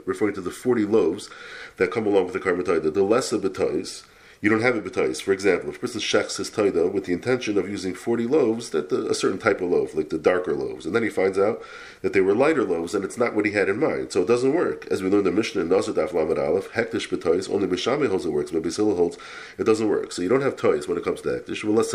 Referring 0.05 0.33
to 0.33 0.41
the 0.41 0.51
40 0.51 0.85
loaves 0.85 1.29
that 1.77 1.91
come 1.91 2.07
along 2.07 2.25
with 2.25 2.33
the 2.33 2.39
Karmatoida. 2.39 2.91
The 2.91 3.03
lesser 3.03 3.37
betayis, 3.37 4.03
you 4.43 4.49
don't 4.49 4.61
have 4.61 4.75
a 4.75 4.81
betais. 4.81 5.21
For 5.21 5.31
example, 5.31 5.69
if 5.69 5.77
a 5.77 5.79
person 5.79 6.01
shechs 6.01 6.35
his 6.35 6.51
taida 6.51 6.91
with 6.91 7.05
the 7.05 7.13
intention 7.13 7.57
of 7.57 7.69
using 7.69 7.95
40 7.95 8.27
loaves, 8.27 8.71
that 8.71 8.89
the, 8.89 9.07
a 9.09 9.15
certain 9.15 9.39
type 9.39 9.61
of 9.61 9.69
loaf, 9.69 9.95
like 9.95 10.09
the 10.09 10.17
darker 10.17 10.53
loaves, 10.53 10.85
and 10.85 10.93
then 10.93 11.01
he 11.01 11.09
finds 11.09 11.39
out 11.39 11.63
that 12.01 12.11
they 12.11 12.19
were 12.19 12.35
lighter 12.35 12.65
loaves, 12.65 12.93
and 12.93 13.05
it's 13.05 13.17
not 13.17 13.35
what 13.35 13.45
he 13.45 13.53
had 13.53 13.69
in 13.69 13.79
mind. 13.79 14.11
So 14.11 14.23
it 14.23 14.27
doesn't 14.27 14.53
work. 14.53 14.85
As 14.91 15.01
we 15.01 15.09
learned 15.09 15.27
in 15.27 15.35
Mishnah 15.35 15.61
in 15.61 15.69
Nazir 15.69 15.93
Daf 15.93 16.11
Lamed 16.11 16.37
Aleph, 16.37 16.73
hektish 16.73 17.07
betais, 17.07 17.49
only 17.49 17.67
Beis 17.67 17.77
Shammai 17.79 18.07
holds 18.07 18.25
it 18.25 18.33
works, 18.33 18.51
but 18.51 18.63
Beis 18.63 18.75
Hillel 18.75 18.97
holds 18.97 19.17
it 19.57 19.63
doesn't 19.63 19.87
work. 19.87 20.11
So 20.11 20.21
you 20.21 20.27
don't 20.27 20.41
have 20.41 20.57
toys 20.57 20.89
when 20.89 20.97
it 20.97 21.05
comes 21.05 21.21
to 21.21 21.29
hektish. 21.29 21.63
Well, 21.63 21.75
let's 21.75 21.93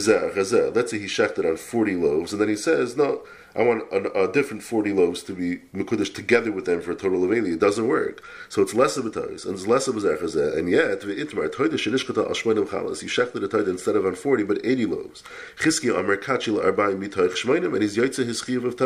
say 0.00 0.32
nami 0.34 0.74
Let's 0.74 0.90
say 0.90 0.98
he 0.98 1.06
shechted 1.06 1.48
on 1.48 1.56
40 1.56 1.96
loaves, 1.96 2.32
and 2.32 2.40
then 2.40 2.48
he 2.48 2.56
says, 2.56 2.96
no, 2.96 3.22
I 3.54 3.62
want 3.62 3.82
a, 3.92 4.24
a, 4.24 4.32
different 4.32 4.62
40 4.62 4.92
loaves 4.92 5.22
to 5.24 5.34
be 5.34 5.58
Mekudesh 5.74 6.14
together 6.14 6.50
with 6.50 6.64
them 6.64 6.80
for 6.80 6.92
a 6.92 6.96
total 6.96 7.22
of 7.22 7.32
80. 7.32 7.52
It 7.52 7.60
doesn't 7.60 7.86
work. 7.86 8.24
So 8.48 8.62
it's 8.62 8.72
less 8.72 8.96
of 8.96 9.04
a 9.04 9.10
tois, 9.10 9.44
and 9.44 9.54
it's 9.54 9.66
less 9.66 9.88
of 9.88 9.96
a 9.96 10.00
zechazeh, 10.00 10.56
and 10.56 10.70
yet, 10.70 11.02
he 11.02 13.06
shechted 13.06 13.44
a 13.44 13.48
toida 13.48 13.68
instead 13.68 13.96
of 13.96 14.06
on 14.06 14.14
40, 14.14 14.44
but 14.44 14.64
80 14.64 14.86
loaves. 14.86 15.22
And 15.58 17.82
he's 17.82 17.98
his 18.24 18.42
chiyav 18.42 18.64
of. 18.64 18.76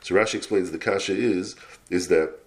So 0.00 0.14
Rashi 0.14 0.34
explains 0.34 0.70
the 0.70 0.78
kasha 0.78 1.14
is, 1.14 1.56
is 1.90 2.08
that 2.08 2.38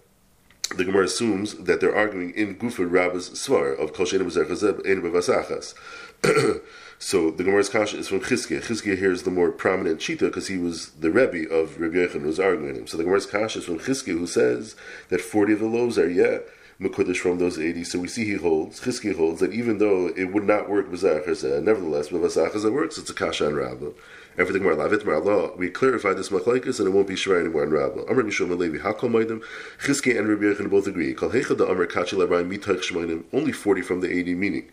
the 0.76 0.84
Gemara 0.84 1.04
assumes 1.04 1.54
that 1.54 1.80
they're 1.80 1.94
arguing 1.94 2.30
in 2.34 2.56
Gufar 2.56 2.90
Rabba's 2.90 3.30
Svar 3.30 3.78
of 3.78 3.92
Kol 3.92 4.06
Shenim 4.06 4.30
Zerchazeb 4.30 4.86
Ein 4.86 5.02
Bevasachas. 5.02 5.74
So 7.00 7.30
the 7.30 7.44
Gemara's 7.44 7.68
kasha 7.68 7.96
is 7.96 8.08
from 8.08 8.20
Chizkiah. 8.20 8.60
Chizkiah 8.60 8.98
here 8.98 9.12
is 9.12 9.22
the 9.22 9.30
more 9.30 9.52
prominent 9.52 10.00
Chita 10.00 10.24
because 10.26 10.48
he 10.48 10.58
was 10.58 10.90
the 10.90 11.12
Rebbe 11.12 11.48
of 11.48 11.80
Rabbi 11.80 11.94
Yechon 11.94 12.22
who 12.22 12.26
was 12.26 12.40
arguing 12.40 12.74
him. 12.74 12.86
So 12.88 12.96
the 12.96 13.04
Gemara's 13.04 13.24
kasha 13.24 13.60
is 13.60 13.66
from 13.66 13.78
Chizkiah 13.78 14.18
who 14.18 14.26
says 14.26 14.74
that 15.08 15.20
40 15.20 15.52
of 15.52 15.58
the 15.60 15.66
loaves 15.66 15.96
are 15.96 16.10
yet 16.10 16.48
Mekudesh 16.80 17.18
from 17.18 17.38
those 17.38 17.56
80. 17.56 17.84
So 17.84 18.00
we 18.00 18.08
see 18.08 18.24
he 18.24 18.34
holds, 18.34 18.80
Chizkiah 18.80 19.16
holds, 19.16 19.38
that 19.38 19.52
even 19.52 19.78
though 19.78 20.08
it 20.08 20.32
would 20.32 20.44
not 20.44 20.68
work 20.68 20.90
B'zachar 20.90 21.62
nevertheless, 21.62 22.08
B'vasachar 22.08 22.72
works, 22.72 22.98
it's 22.98 23.10
a 23.10 23.14
kasha 23.14 23.46
and 23.46 23.56
Rabbah. 23.56 23.90
Everything 24.38 24.62
more 24.62 24.74
lavit 24.74 25.04
law. 25.24 25.52
We 25.56 25.68
clarify 25.68 26.12
this 26.12 26.28
machlekes 26.28 26.78
and 26.78 26.86
it 26.86 26.92
won't 26.92 27.08
be 27.08 27.16
shray 27.16 27.40
anymore 27.40 27.64
in 27.64 27.70
Rabbah. 27.70 28.08
Amr 28.08 28.22
Mishum 28.22 28.56
Levi 28.56 28.78
Hakol 28.78 29.10
Maidim. 29.10 29.42
Chizkiah 29.82 30.16
and 30.16 30.28
Rabbi 30.28 30.44
Yechon 30.44 30.70
both 30.70 30.86
agree. 30.86 31.12
Kol 31.12 31.30
Hechad 31.30 31.60
Amr 31.60 31.88
Kachil 31.88 32.24
Mitach 32.46 33.24
Only 33.32 33.50
40 33.50 33.82
from 33.82 34.00
the 34.00 34.16
80 34.16 34.36
meaning. 34.36 34.70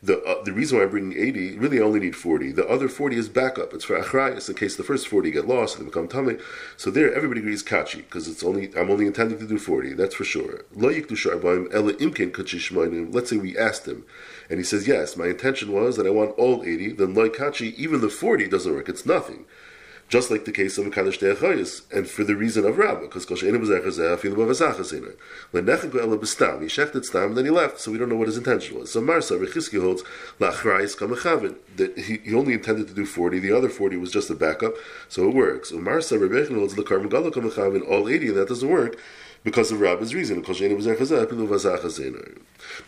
The 0.00 0.22
uh, 0.22 0.44
the 0.44 0.52
reason 0.52 0.78
why 0.78 0.84
I'm 0.84 0.90
bringing 0.90 1.18
80, 1.18 1.58
really 1.58 1.80
I 1.80 1.82
only 1.82 1.98
need 1.98 2.14
40. 2.14 2.52
The 2.52 2.68
other 2.68 2.88
40 2.88 3.16
is 3.16 3.28
backup. 3.28 3.74
It's 3.74 3.84
for 3.84 4.00
achrayas 4.00 4.48
in 4.48 4.54
case 4.54 4.76
the 4.76 4.84
first 4.84 5.08
40 5.08 5.32
get 5.32 5.48
lost 5.48 5.76
and 5.76 5.84
they 5.84 5.90
become 5.90 6.06
tummy. 6.06 6.36
So 6.76 6.90
there, 6.90 7.12
everybody 7.12 7.40
agrees 7.40 7.64
kachi 7.64 7.96
because 7.96 8.28
it's 8.28 8.44
only 8.44 8.70
I'm 8.76 8.90
only 8.90 9.06
intending 9.06 9.40
to 9.40 9.46
do 9.46 9.58
40. 9.58 9.94
That's 9.94 10.14
for 10.14 10.24
sure. 10.24 10.62
Lo 10.72 10.90
imkin 10.90 11.18
Let's 13.12 13.30
say 13.30 13.36
we 13.38 13.58
asked 13.58 13.88
him, 13.88 14.04
and 14.48 14.58
he 14.58 14.64
says 14.64 14.86
yes. 14.86 15.16
My 15.16 15.26
intention 15.26 15.72
was 15.72 15.96
that 15.96 16.06
I 16.06 16.10
want 16.10 16.38
all 16.38 16.62
80. 16.62 16.92
Then 16.92 17.14
lo 17.14 17.28
kachi, 17.28 17.74
even 17.74 18.00
the 18.00 18.08
40 18.08 18.48
doesn't 18.48 18.72
work. 18.72 18.88
It's 18.88 19.04
nothing 19.04 19.46
just 20.08 20.30
like 20.30 20.46
the 20.46 20.52
case 20.52 20.78
of 20.78 20.86
a 20.86 20.90
Kaddish 20.90 21.18
De'achayis, 21.18 21.82
and 21.92 22.08
for 22.08 22.24
the 22.24 22.34
reason 22.34 22.64
of 22.64 22.78
Rabbah, 22.78 23.02
because 23.02 23.26
Kol 23.26 23.36
She'enu 23.36 23.58
B'zechazeh, 23.58 24.16
Afilu 24.16 24.34
B'vazachazina. 24.36 25.14
L'nechek 25.52 25.94
Ela 25.94 26.16
B'stam, 26.16 26.62
he 26.62 26.66
shechted 26.66 27.04
Stam, 27.04 27.34
then 27.34 27.44
he 27.44 27.50
left, 27.50 27.78
so 27.78 27.92
we 27.92 27.98
don't 27.98 28.08
know 28.08 28.16
what 28.16 28.26
his 28.26 28.38
intention 28.38 28.78
was. 28.78 28.90
So 28.90 29.02
Marsa, 29.02 29.34
Rechiski 29.36 29.80
holds, 29.80 30.02
La'achrayis 30.40 30.96
Kamechavin, 30.96 31.56
that 31.76 31.98
he, 31.98 32.16
he 32.24 32.34
only 32.34 32.54
intended 32.54 32.88
to 32.88 32.94
do 32.94 33.04
40, 33.04 33.38
the 33.38 33.52
other 33.52 33.68
40 33.68 33.98
was 33.98 34.10
just 34.10 34.30
a 34.30 34.34
backup, 34.34 34.74
so 35.08 35.28
it 35.28 35.34
works. 35.34 35.68
So 35.70 35.78
Marsa, 35.78 36.16
Rebechan 36.16 36.56
holds, 36.56 36.78
L'kar 36.78 36.98
Megala 36.98 37.30
Kamechavin, 37.30 37.86
all 37.86 38.08
80, 38.08 38.28
and 38.28 38.36
that 38.38 38.48
doesn't 38.48 38.68
work, 38.68 38.98
because 39.44 39.70
of 39.70 39.80
Rabba's 39.80 40.14
reason. 40.14 40.40
Because 40.40 40.60
Shani 40.60 40.76
was 40.76 40.86
In 40.86 40.94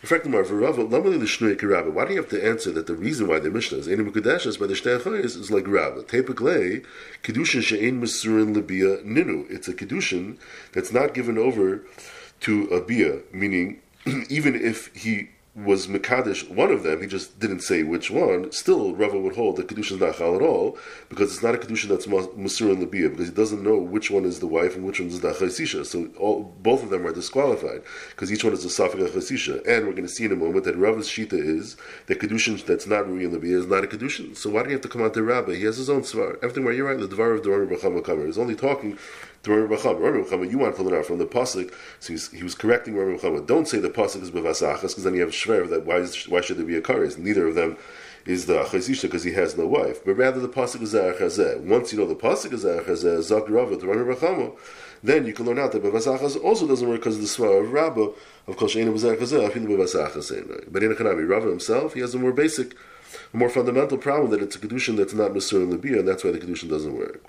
fact, 0.03 0.25
Rabba, 0.25 1.91
why 1.91 2.05
do 2.05 2.13
you 2.13 2.19
have 2.21 2.29
to 2.29 2.45
answer 2.45 2.71
that 2.71 2.87
the 2.87 2.95
reason 2.95 3.27
why 3.27 3.39
the 3.39 3.49
Mishnah 3.49 3.79
is 3.79 3.87
Einu 3.87 4.11
Mekudeshes 4.11 4.59
by 4.59 4.67
the 4.67 4.73
Shtei 4.73 5.23
is 5.23 5.51
like 5.51 5.67
Rabba? 5.67 6.03
Tepek 6.03 6.85
Kedushin 7.23 7.61
She'ein 7.61 8.01
Mesurin 8.01 8.55
Libia 8.55 8.97
Ninu. 8.97 9.49
It's 9.49 9.67
a 9.67 9.73
Kedushin 9.73 10.37
that's 10.73 10.91
not 10.91 11.13
given 11.13 11.37
over 11.37 11.83
to 12.41 12.67
a 12.67 12.81
Bia, 12.81 13.19
meaning 13.31 13.81
even 14.29 14.55
if 14.55 14.93
he 14.95 15.29
was 15.53 15.87
Mekadesh, 15.87 16.49
one 16.49 16.71
of 16.71 16.83
them, 16.83 17.01
he 17.01 17.07
just 17.07 17.37
didn't 17.37 17.59
say 17.59 17.83
which 17.83 18.09
one, 18.09 18.49
still 18.53 18.95
Rava 18.95 19.19
would 19.19 19.35
hold 19.35 19.57
that 19.57 19.67
Kedusha 19.67 19.93
is 19.93 19.99
not 19.99 20.15
Chal 20.15 20.35
at 20.37 20.41
all, 20.41 20.77
because 21.09 21.33
it's 21.33 21.43
not 21.43 21.53
a 21.53 21.57
Kedusha 21.57 21.89
that's 21.89 22.05
Musur 22.05 22.71
and 22.71 22.87
Labiyah, 22.87 23.11
because 23.11 23.27
he 23.27 23.33
doesn't 23.33 23.61
know 23.61 23.77
which 23.77 24.09
one 24.09 24.23
is 24.23 24.39
the 24.39 24.47
wife 24.47 24.75
and 24.75 24.85
which 24.85 25.01
one 25.01 25.09
is 25.09 25.19
the 25.19 25.31
Chasisha. 25.31 25.85
So 25.85 26.07
all, 26.17 26.55
both 26.61 26.83
of 26.83 26.89
them 26.89 27.05
are 27.05 27.11
disqualified, 27.11 27.81
because 28.11 28.31
each 28.31 28.45
one 28.45 28.53
is 28.53 28.63
a 28.63 28.69
Safik 28.69 29.05
Chasisha. 29.09 29.57
And 29.67 29.87
we're 29.87 29.91
going 29.91 30.07
to 30.07 30.09
see 30.09 30.23
in 30.23 30.31
a 30.31 30.37
moment 30.37 30.63
that 30.63 30.77
Rava's 30.77 31.09
Shita 31.09 31.33
is 31.33 31.75
that 32.07 32.19
Kedushin 32.19 32.65
that's 32.65 32.87
not 32.87 33.09
Rui 33.09 33.25
and 33.25 33.43
is 33.43 33.67
not 33.67 33.83
a 33.83 33.87
Kedushin. 33.87 34.37
So 34.37 34.49
why 34.51 34.63
do 34.63 34.69
you 34.69 34.75
have 34.75 34.81
to 34.83 34.89
come 34.89 35.01
out 35.01 35.13
to 35.15 35.23
Rabbi? 35.23 35.55
He 35.55 35.63
has 35.65 35.77
his 35.77 35.89
own 35.89 36.03
Svar. 36.03 36.37
Everything 36.37 36.63
where 36.63 36.73
you're 36.73 36.87
right, 36.87 36.97
the 36.97 37.07
Dvar 37.13 37.35
of 37.35 37.41
Dorim 37.41 37.69
Bacham 37.69 38.27
is 38.27 38.37
only 38.37 38.55
talking 38.55 38.97
to 39.43 39.53
Rabbi 39.53 39.81
Chama. 39.81 40.01
Rabbi 40.01 40.29
Chama, 40.29 40.49
you 40.49 40.57
want 40.57 40.75
to 40.75 40.83
learn 40.83 40.99
out 40.99 41.05
from 41.05 41.17
the 41.17 41.25
pasuk. 41.25 41.73
So 41.99 42.13
he 42.35 42.43
was 42.43 42.55
correcting 42.55 42.95
Rabbi 42.95 43.21
Chama. 43.21 43.45
Don't 43.45 43.67
say 43.67 43.79
the 43.79 43.89
pasuk 43.89 44.21
is 44.21 44.31
bevasachas 44.31 44.81
because 44.81 45.03
then 45.03 45.15
you 45.15 45.21
have 45.21 45.31
shver 45.31 45.69
that 45.69 45.85
why, 45.85 45.97
is, 45.97 46.27
why 46.27 46.41
should 46.41 46.57
there 46.57 46.65
be 46.65 46.75
a 46.75 46.81
kares? 46.81 47.17
Neither 47.17 47.47
of 47.47 47.55
them 47.55 47.77
is 48.25 48.45
the 48.45 48.63
achazisha 48.63 49.03
because 49.03 49.23
he 49.23 49.33
has 49.33 49.57
no 49.57 49.65
wife, 49.65 50.05
but 50.05 50.13
rather 50.13 50.39
the 50.39 50.49
pasuk 50.49 50.81
is 50.81 50.93
zeh. 50.93 51.61
Once 51.61 51.91
you 51.91 51.99
know 51.99 52.05
the 52.05 52.15
pasuk 52.15 52.53
is 52.53 52.63
zeh, 52.63 53.21
zak 53.21 53.49
rava 53.49 53.77
to 53.77 53.87
Rabbi 53.87 54.19
Chama, 54.19 54.55
then 55.03 55.25
you 55.25 55.33
can 55.33 55.47
learn 55.47 55.57
out 55.57 55.71
that 55.71 55.83
bevasachas 55.83 56.41
also 56.43 56.67
doesn't 56.67 56.87
work 56.87 56.99
because 56.99 57.15
of 57.15 57.21
the 57.21 57.27
svar 57.27 57.63
of 57.63 57.71
Rabba 57.71 58.11
of 58.47 58.57
kol 58.57 58.67
sheinu 58.67 58.93
chazeh 58.93 59.49
afilu 59.49 59.67
bevasachas. 59.67 60.71
But 60.71 60.83
in 60.83 60.91
a 60.91 60.95
Kanami, 60.95 61.27
Rabba 61.27 61.47
himself, 61.47 61.95
he 61.95 62.01
has 62.01 62.13
a 62.13 62.19
more 62.19 62.31
basic 62.31 62.75
a 63.33 63.37
more 63.37 63.49
fundamental 63.49 63.97
problem 63.97 64.31
that 64.31 64.41
it's 64.41 64.55
a 64.55 64.59
kedushin 64.59 64.95
that's 64.95 65.13
not 65.13 65.31
Masur 65.31 65.63
and 65.63 65.71
Libya, 65.71 65.99
and 65.99 66.07
that's 66.07 66.23
why 66.23 66.31
the 66.31 66.39
kedushin 66.39 66.69
doesn't 66.69 66.95
work. 66.95 67.21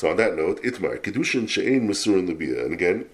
So 0.00 0.08
on 0.08 0.16
that 0.16 0.34
note, 0.34 0.62
Itmar, 0.62 0.98
kedushin 0.98 1.46
she'ein 1.46 1.86
Masur 1.86 2.18
and 2.18 2.26
Libya. 2.26 2.64
And 2.64 2.72
again, 2.72 3.04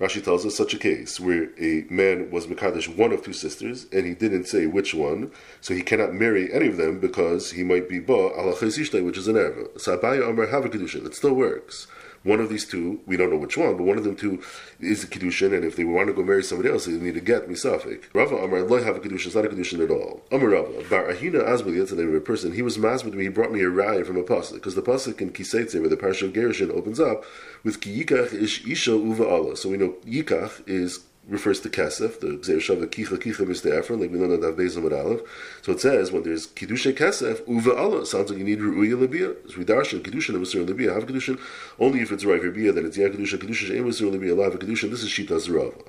Rashi 0.00 0.22
tells 0.22 0.46
us 0.46 0.54
such 0.54 0.74
a 0.74 0.78
case 0.78 1.18
where 1.18 1.48
a 1.58 1.84
man 1.90 2.30
was 2.30 2.46
Mekadesh 2.46 2.96
one 2.96 3.10
of 3.10 3.24
two 3.24 3.32
sisters, 3.32 3.88
and 3.90 4.06
he 4.06 4.14
didn't 4.14 4.44
say 4.44 4.66
which 4.66 4.94
one, 4.94 5.32
so 5.60 5.74
he 5.74 5.82
cannot 5.82 6.14
marry 6.14 6.52
any 6.52 6.68
of 6.68 6.76
them 6.76 7.00
because 7.00 7.50
he 7.50 7.64
might 7.64 7.88
be 7.88 7.98
Ba 7.98 8.30
ala 8.38 8.52
which 8.52 9.18
is 9.18 9.26
an 9.26 9.34
Erva. 9.34 9.80
So 9.80 9.98
Abaya 9.98 10.30
Amar 10.30 10.46
have 10.46 10.64
a 10.64 10.68
kedushin. 10.68 11.04
It 11.04 11.16
still 11.16 11.34
works 11.34 11.88
one 12.26 12.40
of 12.40 12.48
these 12.48 12.64
two, 12.64 13.00
we 13.06 13.16
don't 13.16 13.30
know 13.30 13.36
which 13.36 13.56
one, 13.56 13.76
but 13.76 13.84
one 13.84 13.98
of 13.98 14.04
them 14.04 14.16
two 14.16 14.42
is 14.80 15.04
a 15.04 15.06
kedushin, 15.06 15.54
and 15.54 15.64
if 15.64 15.76
they 15.76 15.84
want 15.84 16.08
to 16.08 16.12
go 16.12 16.22
marry 16.22 16.42
somebody 16.42 16.70
else, 16.70 16.86
they 16.86 16.92
need 16.92 17.14
to 17.14 17.20
get 17.20 17.48
misafik. 17.48 18.04
Rava 18.14 18.36
Amar 18.36 18.62
loy 18.62 18.82
have 18.82 18.96
a 18.96 19.00
kedushin, 19.00 19.26
it's 19.26 19.34
not 19.34 19.44
a 19.44 19.48
kedushin 19.48 19.82
at 19.82 19.90
all. 19.90 20.22
Amar 20.32 20.48
Rava 20.48 20.82
Bar 20.90 21.04
Ahina 21.08 21.44
Azbali, 21.44 21.78
that's 21.78 21.90
the 21.90 21.96
name 21.96 22.08
of 22.08 22.14
a 22.14 22.20
person. 22.20 22.52
He 22.52 22.62
was 22.62 22.78
with 22.78 23.14
me. 23.14 23.24
He 23.24 23.28
brought 23.28 23.52
me 23.52 23.60
a 23.60 23.70
raya 23.70 24.04
from 24.04 24.16
a 24.16 24.22
pasuk 24.22 24.54
because 24.54 24.74
the 24.74 24.82
pasuk 24.82 25.20
in 25.20 25.30
Kiseitze, 25.30 25.78
where 25.80 25.88
the 25.88 25.96
parsha 25.96 26.22
of 26.22 26.32
Gerushin 26.32 26.70
opens 26.70 27.00
up 27.00 27.24
with 27.64 27.80
Ki 27.80 28.04
Yikach 28.04 28.32
ish 28.32 28.66
Isha 28.66 28.92
Uva 28.92 29.26
Allah. 29.26 29.56
So 29.56 29.68
we 29.68 29.76
know 29.76 29.94
Yikach 30.06 30.68
is 30.68 31.00
refers 31.28 31.60
to 31.60 31.68
kesef, 31.68 32.20
the 32.20 32.28
gzeir 32.28 32.60
kicha 32.88 33.18
kicha 33.18 33.46
mr 33.46 33.76
Ephron, 33.76 34.00
like 34.00 34.10
we 34.10 34.18
know 34.18 34.36
that 34.36 34.56
Bezim 34.56 34.82
with 34.82 34.92
Aleph. 34.92 35.20
So 35.62 35.72
it 35.72 35.80
says 35.80 36.12
when 36.12 36.22
there's 36.22 36.46
kiddusha 36.46 36.96
kesef 36.96 37.46
uva 37.48 37.74
Allah, 37.74 38.06
sounds 38.06 38.30
like 38.30 38.38
you 38.38 38.44
need 38.44 38.60
ru'uya 38.60 39.06
lebia. 39.06 39.36
It's 39.44 39.54
ridarshan 39.54 40.02
kiddusha 40.02 40.30
and 40.30 40.44
masur 40.44 40.66
lebia. 40.66 40.94
Have 40.94 41.06
kiddusha 41.06 41.38
only 41.78 42.00
if 42.00 42.12
it's 42.12 42.24
right 42.24 42.40
for 42.40 42.50
bia. 42.50 42.72
Then 42.72 42.86
it's 42.86 42.96
yeah 42.96 43.08
kiddusha 43.08 43.38
kiddusha 43.38 43.66
she'em 43.66 43.84
masur 43.84 44.12
lebia. 44.12 44.36
Lav 44.36 44.52
kiddusha. 44.54 44.88
This 44.90 45.02
is 45.02 45.10
shita 45.10 45.40
zerava. 45.40 45.82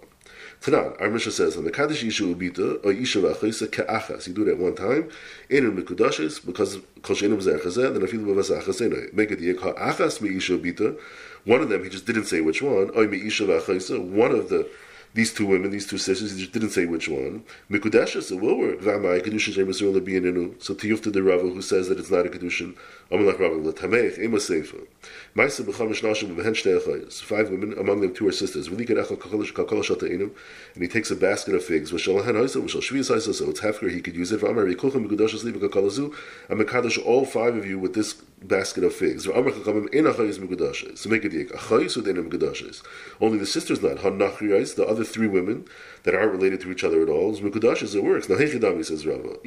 Tanan, 0.62 1.00
our 1.00 1.10
Mishnah 1.10 1.32
says, 1.32 1.56
"Mekadesh 1.56 2.04
isha 2.04 2.24
ubita 2.24 2.84
or 2.84 2.92
isha 2.92 3.20
v'achaysa 3.20 3.68
ke'achas." 3.68 4.28
You 4.28 4.34
do 4.34 4.48
it 4.48 4.54
at 4.54 4.58
one 4.58 4.74
time. 4.74 5.10
In 5.50 5.72
mikudashes 5.78 6.44
because 6.44 6.80
kol 7.04 7.16
she'enu 7.16 7.38
b'zeh 7.38 7.94
then 7.94 8.02
afilu 8.02 8.26
b'vas 8.26 8.50
achasena. 8.50 9.14
Make 9.14 9.30
it 9.30 9.40
yek 9.40 9.60
ha'achas 9.60 10.20
mi 10.20 10.36
isha 10.36 10.58
ubita. 10.58 10.98
One 11.46 11.62
of 11.62 11.70
them, 11.70 11.84
he 11.84 11.90
just 11.90 12.08
didn't 12.08 12.26
say 12.26 12.42
which 12.42 12.64
one. 12.64 12.90
Oy 12.98 13.06
mi 13.06 13.18
isha 13.28 13.46
v'achaysa. 13.46 14.04
One 14.04 14.32
of 14.32 14.50
the 14.50 14.68
these 15.18 15.34
two 15.34 15.48
women, 15.48 15.72
these 15.72 15.88
two 15.88 15.98
sisters, 15.98 16.38
he 16.38 16.46
didn't 16.46 16.70
say 16.70 16.86
which 16.86 17.10
one. 17.10 17.44
Mikudeshes, 17.72 18.32
it 18.32 18.40
will 18.40 18.56
work. 18.56 18.82
V'amai, 18.82 19.20
kedushin 19.26 19.52
she'emasur 19.52 19.92
lebiyaninu. 20.00 20.62
So 20.62 20.76
tiyufta 20.76 21.12
the 21.12 21.24
Rava, 21.24 21.50
who 21.50 21.64
says 21.64 21.90
that 21.90 21.98
it's 21.98 22.12
not 22.12 22.28
a 22.28 22.30
kedushin, 22.30 22.76
amalach 23.12 23.40
Rava, 23.40 23.56
l'tamech, 23.56 24.20
ema 24.20 24.38
seifa. 24.38 24.80
Maisa 25.36 25.66
b'chamish 25.66 26.04
nashim 26.04 26.36
b'hen 26.36 26.54
shtei. 26.54 27.12
Five 27.24 27.50
women, 27.50 27.74
among 27.80 28.02
them 28.02 28.14
two 28.14 28.28
are 28.28 28.32
sisters. 28.32 28.68
And 28.68 28.80
he 28.80 28.86
takes 30.88 31.10
a 31.10 31.16
basket 31.16 31.56
of 31.56 31.64
figs. 31.64 31.92
V'shal 31.92 32.24
hen 32.24 32.36
haisa, 32.36 32.62
v'shal 32.62 32.84
shvias 32.84 33.10
haisa, 33.10 33.34
so 33.34 33.50
it's 33.50 33.62
half 33.62 33.78
hefker, 33.80 33.90
he 33.90 34.02
could 34.02 34.16
use 34.16 34.32
it. 34.32 34.42
V'amai, 34.42 34.72
rikulchem 34.72 35.08
mikudeshes 35.08 35.44
li 35.44 35.52
b'kakalazu. 35.52 36.14
And 36.48 36.62
all 37.08 37.26
five 37.26 37.56
of 37.56 37.66
you 37.66 37.80
with 37.80 37.96
this 37.96 38.14
basket 38.42 38.84
of 38.84 38.94
figs. 38.94 39.24
So 39.26 39.32
make 39.32 39.50
mikudeshes. 41.24 42.84
Only 43.20 43.38
the 43.38 43.46
sisters 43.46 43.82
not. 43.82 44.00
Han 44.00 44.20
nachriyais, 44.20 44.76
the 44.76 44.86
other 44.86 45.04
three 45.04 45.28
women 45.28 45.66
that 46.04 46.16
aren't 46.16 46.32
related 46.32 46.62
to 46.62 46.72
each 46.72 46.84
other 46.84 47.02
at 47.02 47.10
all. 47.10 47.36
Mikudashes, 47.36 47.96
it 47.96 48.04
works. 48.04 48.30
Now, 48.30 48.36
Hechidami 48.36 48.86
says 48.86 49.06
Rava. 49.06 49.38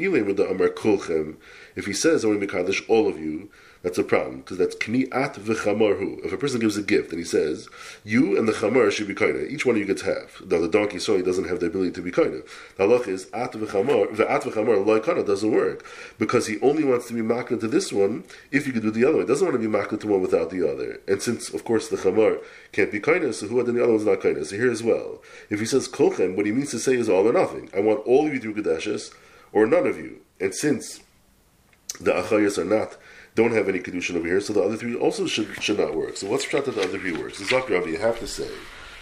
If 1.77 1.87
he 1.87 1.93
says 1.93 2.25
only 2.25 2.47
Mikadosh, 2.47 2.89
all 2.89 3.09
of 3.09 3.19
you, 3.19 3.49
that's 3.83 3.97
a 3.97 4.05
problem 4.05 4.39
because 4.39 4.59
that's 4.59 4.77
kniat 4.77 5.37
v'chamarhu. 5.37 6.25
If 6.25 6.33
a 6.33 6.37
person 6.37 6.61
gives 6.61 6.77
a 6.77 6.83
gift 6.83 7.11
and 7.11 7.19
he 7.19 7.25
says, 7.25 7.69
"You 8.05 8.37
and 8.37 8.47
the 8.47 8.53
chamar 8.53 8.91
should 8.91 9.09
be 9.09 9.15
kaina," 9.15 9.49
each 9.49 9.65
one 9.65 9.77
of 9.77 9.81
you 9.81 9.87
gets 9.87 10.03
half. 10.03 10.43
Now 10.47 10.61
the 10.61 10.69
donkey 10.69 10.99
so 10.99 11.17
he 11.17 11.23
doesn't 11.23 11.49
have 11.49 11.61
the 11.61 11.67
ability 11.67 11.93
to 11.93 12.03
be 12.03 12.11
kaina. 12.11 12.43
The 12.77 12.85
halach 12.85 13.09
is 13.09 13.29
at 13.33 13.53
v'chamar 13.53 14.15
ve'at 14.15 14.43
v'chamar 14.43 14.85
loy 14.85 15.01
kana 15.01 15.25
doesn't 15.25 15.51
work 15.51 15.85
because 16.19 16.47
he 16.47 16.61
only 16.61 16.85
wants 16.85 17.09
to 17.09 17.15
be 17.15 17.23
makna 17.23 17.59
to 17.59 17.69
this 17.69 17.91
one 17.93 18.25
if 18.51 18.67
you 18.67 18.73
could 18.75 18.83
do 18.83 18.91
the 18.91 19.05
other 19.05 19.17
one. 19.17 19.23
He 19.23 19.29
doesn't 19.29 19.47
want 19.47 19.61
to 19.61 19.69
be 19.69 19.75
makna 19.75 19.99
to 20.01 20.07
one 20.07 20.21
without 20.21 20.51
the 20.51 20.69
other. 20.71 21.01
And 21.09 21.23
since 21.23 21.49
of 21.49 21.65
course 21.65 21.89
the 21.89 21.97
chamar 21.97 22.43
can't 22.73 22.93
be 22.93 23.01
kaina, 23.01 23.33
so 23.33 23.47
who 23.47 23.63
then 23.63 23.77
the 23.77 23.83
other 23.83 23.93
one's 23.93 24.05
not 24.05 24.21
kaina. 24.21 24.45
So 24.45 24.57
here 24.57 24.71
as 24.71 24.83
well, 24.83 25.23
if 25.49 25.59
he 25.59 25.67
says 25.67 25.89
kolchem, 25.89 26.37
what 26.37 26.45
he 26.45 26.53
means 26.53 26.71
to 26.73 26.79
say 26.79 26.97
is 26.97 27.09
all 27.09 27.27
or 27.27 27.33
nothing. 27.33 27.71
I 27.75 27.81
want 27.81 28.07
all 28.07 28.27
of 28.27 28.35
you 28.35 28.41
to 28.41 28.53
do 28.53 28.63
kadeshes 28.63 29.15
or 29.53 29.67
none 29.67 29.87
of 29.87 29.97
you. 29.97 30.21
And 30.39 30.55
since 30.55 31.01
the 31.99 32.13
achayas 32.13 32.59
are 32.59 32.65
not 32.65 32.97
don't 33.35 33.53
have 33.53 33.69
any 33.69 33.79
kedushin 33.79 34.17
over 34.17 34.27
here, 34.27 34.41
so 34.41 34.53
the 34.53 34.63
other 34.63 34.77
three 34.77 34.95
also 34.95 35.27
should 35.27 35.63
should 35.63 35.79
not 35.79 35.95
work. 35.95 36.17
So 36.17 36.29
what's 36.29 36.45
shot 36.45 36.65
that 36.65 36.75
the 36.75 36.83
other 36.83 36.99
three 36.99 37.13
works? 37.13 37.39
The 37.39 37.45
Zakir 37.45 37.87
you 37.87 37.99
have 37.99 38.19
to 38.21 38.27
say 38.27 38.51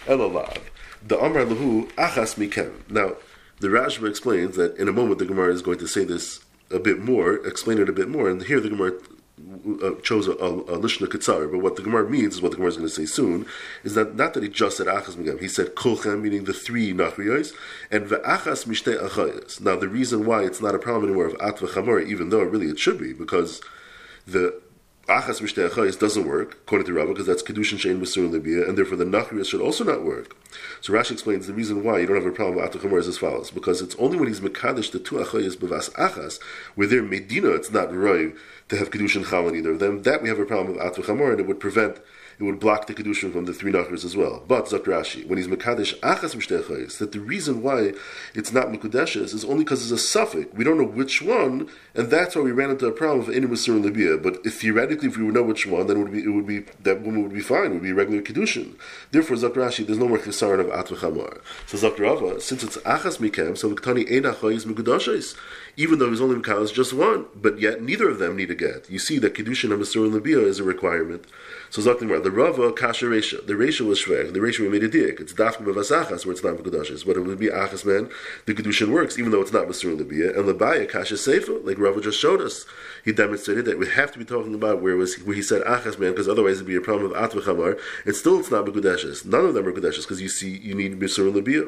elalav 0.06 0.58
the 1.06 1.18
Amar 1.18 1.44
lahu 1.44 1.90
achas 1.92 2.37
mikem. 2.37 2.73
Now 2.90 3.12
the 3.61 3.68
Rashba 3.68 4.08
explains 4.08 4.56
that 4.56 4.76
in 4.76 4.88
a 4.88 4.92
moment 4.92 5.18
the 5.18 5.26
Gemara 5.26 5.52
is 5.52 5.62
going 5.62 5.78
to 5.78 5.88
say 5.88 6.04
this 6.04 6.40
a 6.70 6.78
bit 6.78 6.99
more, 6.99 7.35
explain 7.47 7.78
it 7.78 7.88
a 7.88 7.92
bit 7.92 8.08
more, 8.08 8.28
and 8.28 8.42
here 8.42 8.61
the 8.61 8.68
Gemara 8.68 8.92
uh, 9.82 9.94
chose 10.02 10.26
a, 10.26 10.32
a, 10.32 10.52
a 10.61 10.78
lishna 10.78 11.06
kitzar, 11.06 11.50
but 11.50 11.58
what 11.58 11.76
the 11.76 11.82
Gemara 11.82 12.08
means 12.08 12.35
is 12.35 12.42
what 12.42 12.50
the 12.50 12.56
Gemara 12.56 12.70
is 12.70 12.76
going 12.76 12.88
to 12.88 12.94
say 12.94 13.06
soon 13.06 13.47
is 13.85 13.94
that 13.94 14.16
not 14.16 14.35
that 14.35 14.42
he 14.42 14.49
just 14.49 14.76
said 14.76 14.87
achas 14.87 15.14
migam, 15.14 15.40
he 15.40 15.49
said 15.49 15.75
kolchem, 15.75 16.20
meaning 16.20 16.44
the 16.44 16.52
three 16.52 16.92
nachriyos, 16.92 17.52
and 17.90 18.06
ve'achas 18.06 18.66
mishtei 18.66 19.00
achayos. 19.00 19.61
Now 19.61 19.76
the 19.76 19.88
reason 19.88 20.26
why 20.26 20.44
it's 20.44 20.61
not 20.61 20.75
a 20.75 20.78
problem 20.78 21.04
anymore 21.04 21.26
of 21.26 21.35
at 21.40 21.56
v'chamor, 21.56 22.04
even 22.06 22.30
though 22.30 22.42
really 22.42 22.68
it 22.68 22.78
should 22.78 22.99
be, 22.99 23.12
because 23.12 23.61
the 24.32 24.61
achas 25.08 25.40
mishtei 25.40 25.98
doesn't 25.98 26.26
work 26.26 26.58
according 26.66 26.86
to 26.86 26.92
Rabbah 26.92 27.12
because 27.12 27.26
that's 27.26 27.42
kedushin 27.42 27.78
shein 27.78 28.16
in 28.16 28.30
libya, 28.30 28.68
and 28.68 28.76
therefore 28.76 28.96
the 28.96 29.04
nachriyos 29.04 29.46
should 29.46 29.60
also 29.60 29.82
not 29.84 30.04
work. 30.04 30.36
So 30.80 30.92
Rashi 30.92 31.12
explains 31.12 31.46
the 31.46 31.54
reason 31.54 31.82
why 31.82 31.98
you 31.98 32.06
don't 32.06 32.16
have 32.16 32.26
a 32.26 32.30
problem 32.30 32.56
with 32.56 32.64
at 32.64 32.80
v'chamor 32.80 32.98
is 32.98 33.08
as 33.08 33.18
follows: 33.18 33.50
because 33.50 33.80
it's 33.80 33.96
only 33.96 34.18
when 34.18 34.28
he's 34.28 34.40
mekadesh 34.40 34.92
the 34.92 34.98
two 34.98 35.16
achayos 35.16 35.56
bevas 35.56 35.90
achas, 35.92 36.40
where 36.74 36.86
they're 36.86 37.02
medina, 37.02 37.50
it's 37.50 37.70
not 37.70 37.94
roy 37.94 38.32
to 38.68 38.76
have 38.76 38.90
kedushin 38.90 39.28
chal 39.28 39.48
in 39.48 39.56
either 39.56 39.72
of 39.72 39.78
them. 39.78 40.02
That 40.02 40.22
we 40.22 40.28
have 40.28 40.38
a 40.38 40.44
problem 40.44 40.76
with 40.76 40.82
at 40.84 40.94
v'chamor, 40.94 41.30
and 41.30 41.40
it 41.40 41.46
would 41.46 41.60
prevent 41.60 41.98
it 42.38 42.44
would 42.44 42.60
block 42.60 42.86
the 42.86 42.94
kedushin 42.94 43.32
from 43.32 43.46
the 43.46 43.52
three 43.52 43.72
nachars 43.72 44.04
as 44.04 44.16
well. 44.16 44.44
But 44.46 44.66
Zakrashi, 44.66 45.26
when 45.26 45.38
he's 45.38 45.48
mekadesh 45.48 45.98
achas 46.00 46.36
mishtechayis, 46.36 46.98
that 46.98 47.10
the 47.10 47.18
reason 47.18 47.62
why 47.62 47.94
it's 48.32 48.52
not 48.52 48.68
mekudeshes 48.68 49.34
is 49.34 49.44
only 49.44 49.64
because 49.64 49.82
it's 49.82 49.90
a 49.90 49.98
suffix. 49.98 50.52
We 50.54 50.62
don't 50.62 50.78
know 50.78 50.86
which 50.86 51.20
one, 51.20 51.68
and 51.94 52.10
that's 52.10 52.36
why 52.36 52.42
we 52.42 52.52
ran 52.52 52.70
into 52.70 52.86
a 52.86 52.92
problem 52.92 53.28
of 53.28 53.34
any 53.34 53.46
Musur 53.46 53.74
and 53.74 53.84
Libya. 53.84 54.18
But 54.18 54.38
if 54.44 54.60
theoretically, 54.60 54.97
if 55.02 55.16
we 55.16 55.24
would 55.24 55.34
know 55.34 55.42
which 55.42 55.66
one, 55.66 55.86
then 55.86 55.96
it 55.96 56.00
would 56.00 56.12
be, 56.12 56.22
it 56.22 56.28
would 56.28 56.46
be 56.46 56.60
that 56.82 57.02
woman 57.02 57.22
would 57.22 57.34
be 57.34 57.40
fine. 57.40 57.66
It 57.66 57.74
would 57.74 57.82
be 57.82 57.92
regular 57.92 58.22
kedushin. 58.22 58.74
Therefore, 59.10 59.36
Zakrashi, 59.36 59.86
there's 59.86 59.98
no 59.98 60.08
more 60.08 60.18
chisaron 60.18 60.60
of 60.60 60.66
atvachamar. 60.66 61.40
So 61.66 61.78
Zakrava, 61.78 62.40
since 62.40 62.62
it's 62.62 62.76
achas 62.78 63.18
mikem, 63.18 63.56
so 63.56 63.74
v'ktani 63.74 64.10
ein 64.10 64.22
achayis 64.22 64.66
mekudeshes 64.66 65.36
even 65.78 66.00
though 66.00 66.10
he's 66.10 66.20
only 66.20 66.34
mekadesh 66.34 66.74
just 66.74 66.92
one, 66.92 67.26
but 67.36 67.60
yet 67.60 67.80
neither 67.80 68.10
of 68.10 68.18
them 68.18 68.34
need 68.36 68.50
a 68.50 68.54
get. 68.56 68.90
You 68.90 68.98
see 68.98 69.20
that 69.20 69.34
kedushin 69.34 69.72
and 69.72 69.80
Musur 69.80 70.12
and 70.12 70.26
is 70.26 70.58
a 70.58 70.64
requirement. 70.64 71.24
So 71.70 71.80
Zaktimar, 71.80 72.20
the 72.20 72.32
Rava 72.32 72.72
Kasha 72.72 73.06
Resha. 73.06 73.46
The 73.46 73.52
Resha 73.52 73.86
was 73.86 74.02
Shveg. 74.02 74.32
The 74.32 74.40
Resha 74.40 74.58
we 74.58 74.68
made 74.68 74.82
a 74.82 74.88
dik. 74.88 75.20
It's 75.20 75.32
Dafka 75.32 75.58
Bavasachas 75.58 76.26
where 76.26 76.32
it's 76.32 76.42
not 76.42 76.56
Kedushes. 76.56 77.06
But 77.06 77.16
it 77.16 77.20
would 77.20 77.38
be 77.38 77.46
Achas 77.46 77.84
man, 77.84 78.10
the 78.46 78.54
Kedushin 78.54 78.90
works, 78.90 79.20
even 79.20 79.30
though 79.30 79.40
it's 79.40 79.52
not 79.52 79.68
Masur 79.68 79.96
Libya. 79.96 80.36
And 80.36 80.48
Labaya 80.48 80.88
Kasha 80.88 81.14
Seifa, 81.14 81.64
like 81.64 81.78
Rava 81.78 82.00
just 82.00 82.18
showed 82.18 82.40
us. 82.40 82.66
He 83.04 83.12
demonstrated 83.12 83.64
that 83.66 83.78
we 83.78 83.88
have 83.88 84.10
to 84.10 84.18
be 84.18 84.24
talking 84.24 84.54
about 84.54 84.82
where 84.88 84.97
was 84.97 85.16
where 85.26 85.37
he 85.37 85.42
said 85.42 85.62
Achas 85.62 85.99
man, 85.99 86.11
because 86.12 86.28
otherwise 86.28 86.57
it'd 86.57 86.66
be 86.66 86.76
a 86.76 86.80
problem 86.80 87.12
of 87.12 87.30
Atvachamar. 87.30 87.78
And 88.04 88.16
still 88.16 88.40
it's 88.40 88.50
not 88.50 88.64
Bekudeshes. 88.66 89.25
None 89.25 89.45
of 89.45 89.54
them 89.54 89.66
are 89.66 89.73
Kedushes, 89.73 90.02
because 90.02 90.21
you 90.23 90.28
see 90.28 90.57
you 90.57 90.75
need 90.75 90.99
Masur 90.99 91.33
Libya. 91.33 91.66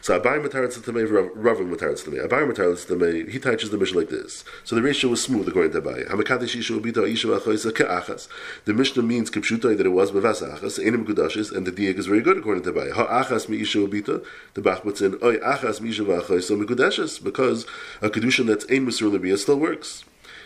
So 0.00 0.20
Abai 0.20 0.44
Matar 0.44 0.66
Tzatame, 0.66 1.32
Rava 1.34 1.64
Matar 1.64 1.92
Tzatame. 1.92 2.26
Abai 2.26 2.50
Matar 2.50 2.74
Tzatame, 2.74 3.28
he 3.28 3.38
teaches 3.38 3.70
the 3.70 3.78
mission 3.78 3.96
like 3.96 4.10
this. 4.10 4.44
So 4.64 4.76
the 4.76 4.82
ratio 4.82 5.10
was 5.10 5.22
smooth 5.22 5.48
according 5.48 5.72
to 5.72 5.80
Abai. 5.80 6.08
Hamakadesh 6.08 6.56
Isha 6.56 6.74
Ubita 6.74 7.10
Isha 7.10 7.28
Achoisa 7.28 7.72
Ke'achas. 7.72 8.28
The 8.64 8.74
Mishnah 8.74 9.02
means 9.02 9.30
Kipshutai 9.30 9.76
that 9.76 9.86
it 9.86 9.90
was 9.90 10.12
bevas 10.12 10.42
achas, 10.42 10.84
enim 10.84 11.06
gudashes, 11.06 11.54
and 11.54 11.66
the 11.66 11.72
diak 11.72 11.98
is 11.98 12.06
very 12.06 12.20
good 12.20 12.38
according 12.38 12.64
to 12.64 12.72
Bai. 12.72 12.90
Ha 12.90 13.22
achas 13.22 13.48
mi 13.48 13.60
isha 13.60 13.78
ubita, 13.78 14.24
the 14.54 14.60
Bach 14.60 14.82
puts 14.82 15.00
in, 15.00 15.14
oy 15.22 15.36
achas 15.38 15.80
mi 15.80 15.90
isha 15.90 16.02
v'achas, 16.02 16.44
so 16.44 16.56
megudashes, 16.56 17.22
because 17.22 17.66
a 18.02 18.10
kedushin 18.10 18.46
that's 18.46 18.64
ein 18.66 18.86
musur 18.86 19.10
lebiyah 19.10 19.38
still 19.38 19.58
works. 19.58 20.04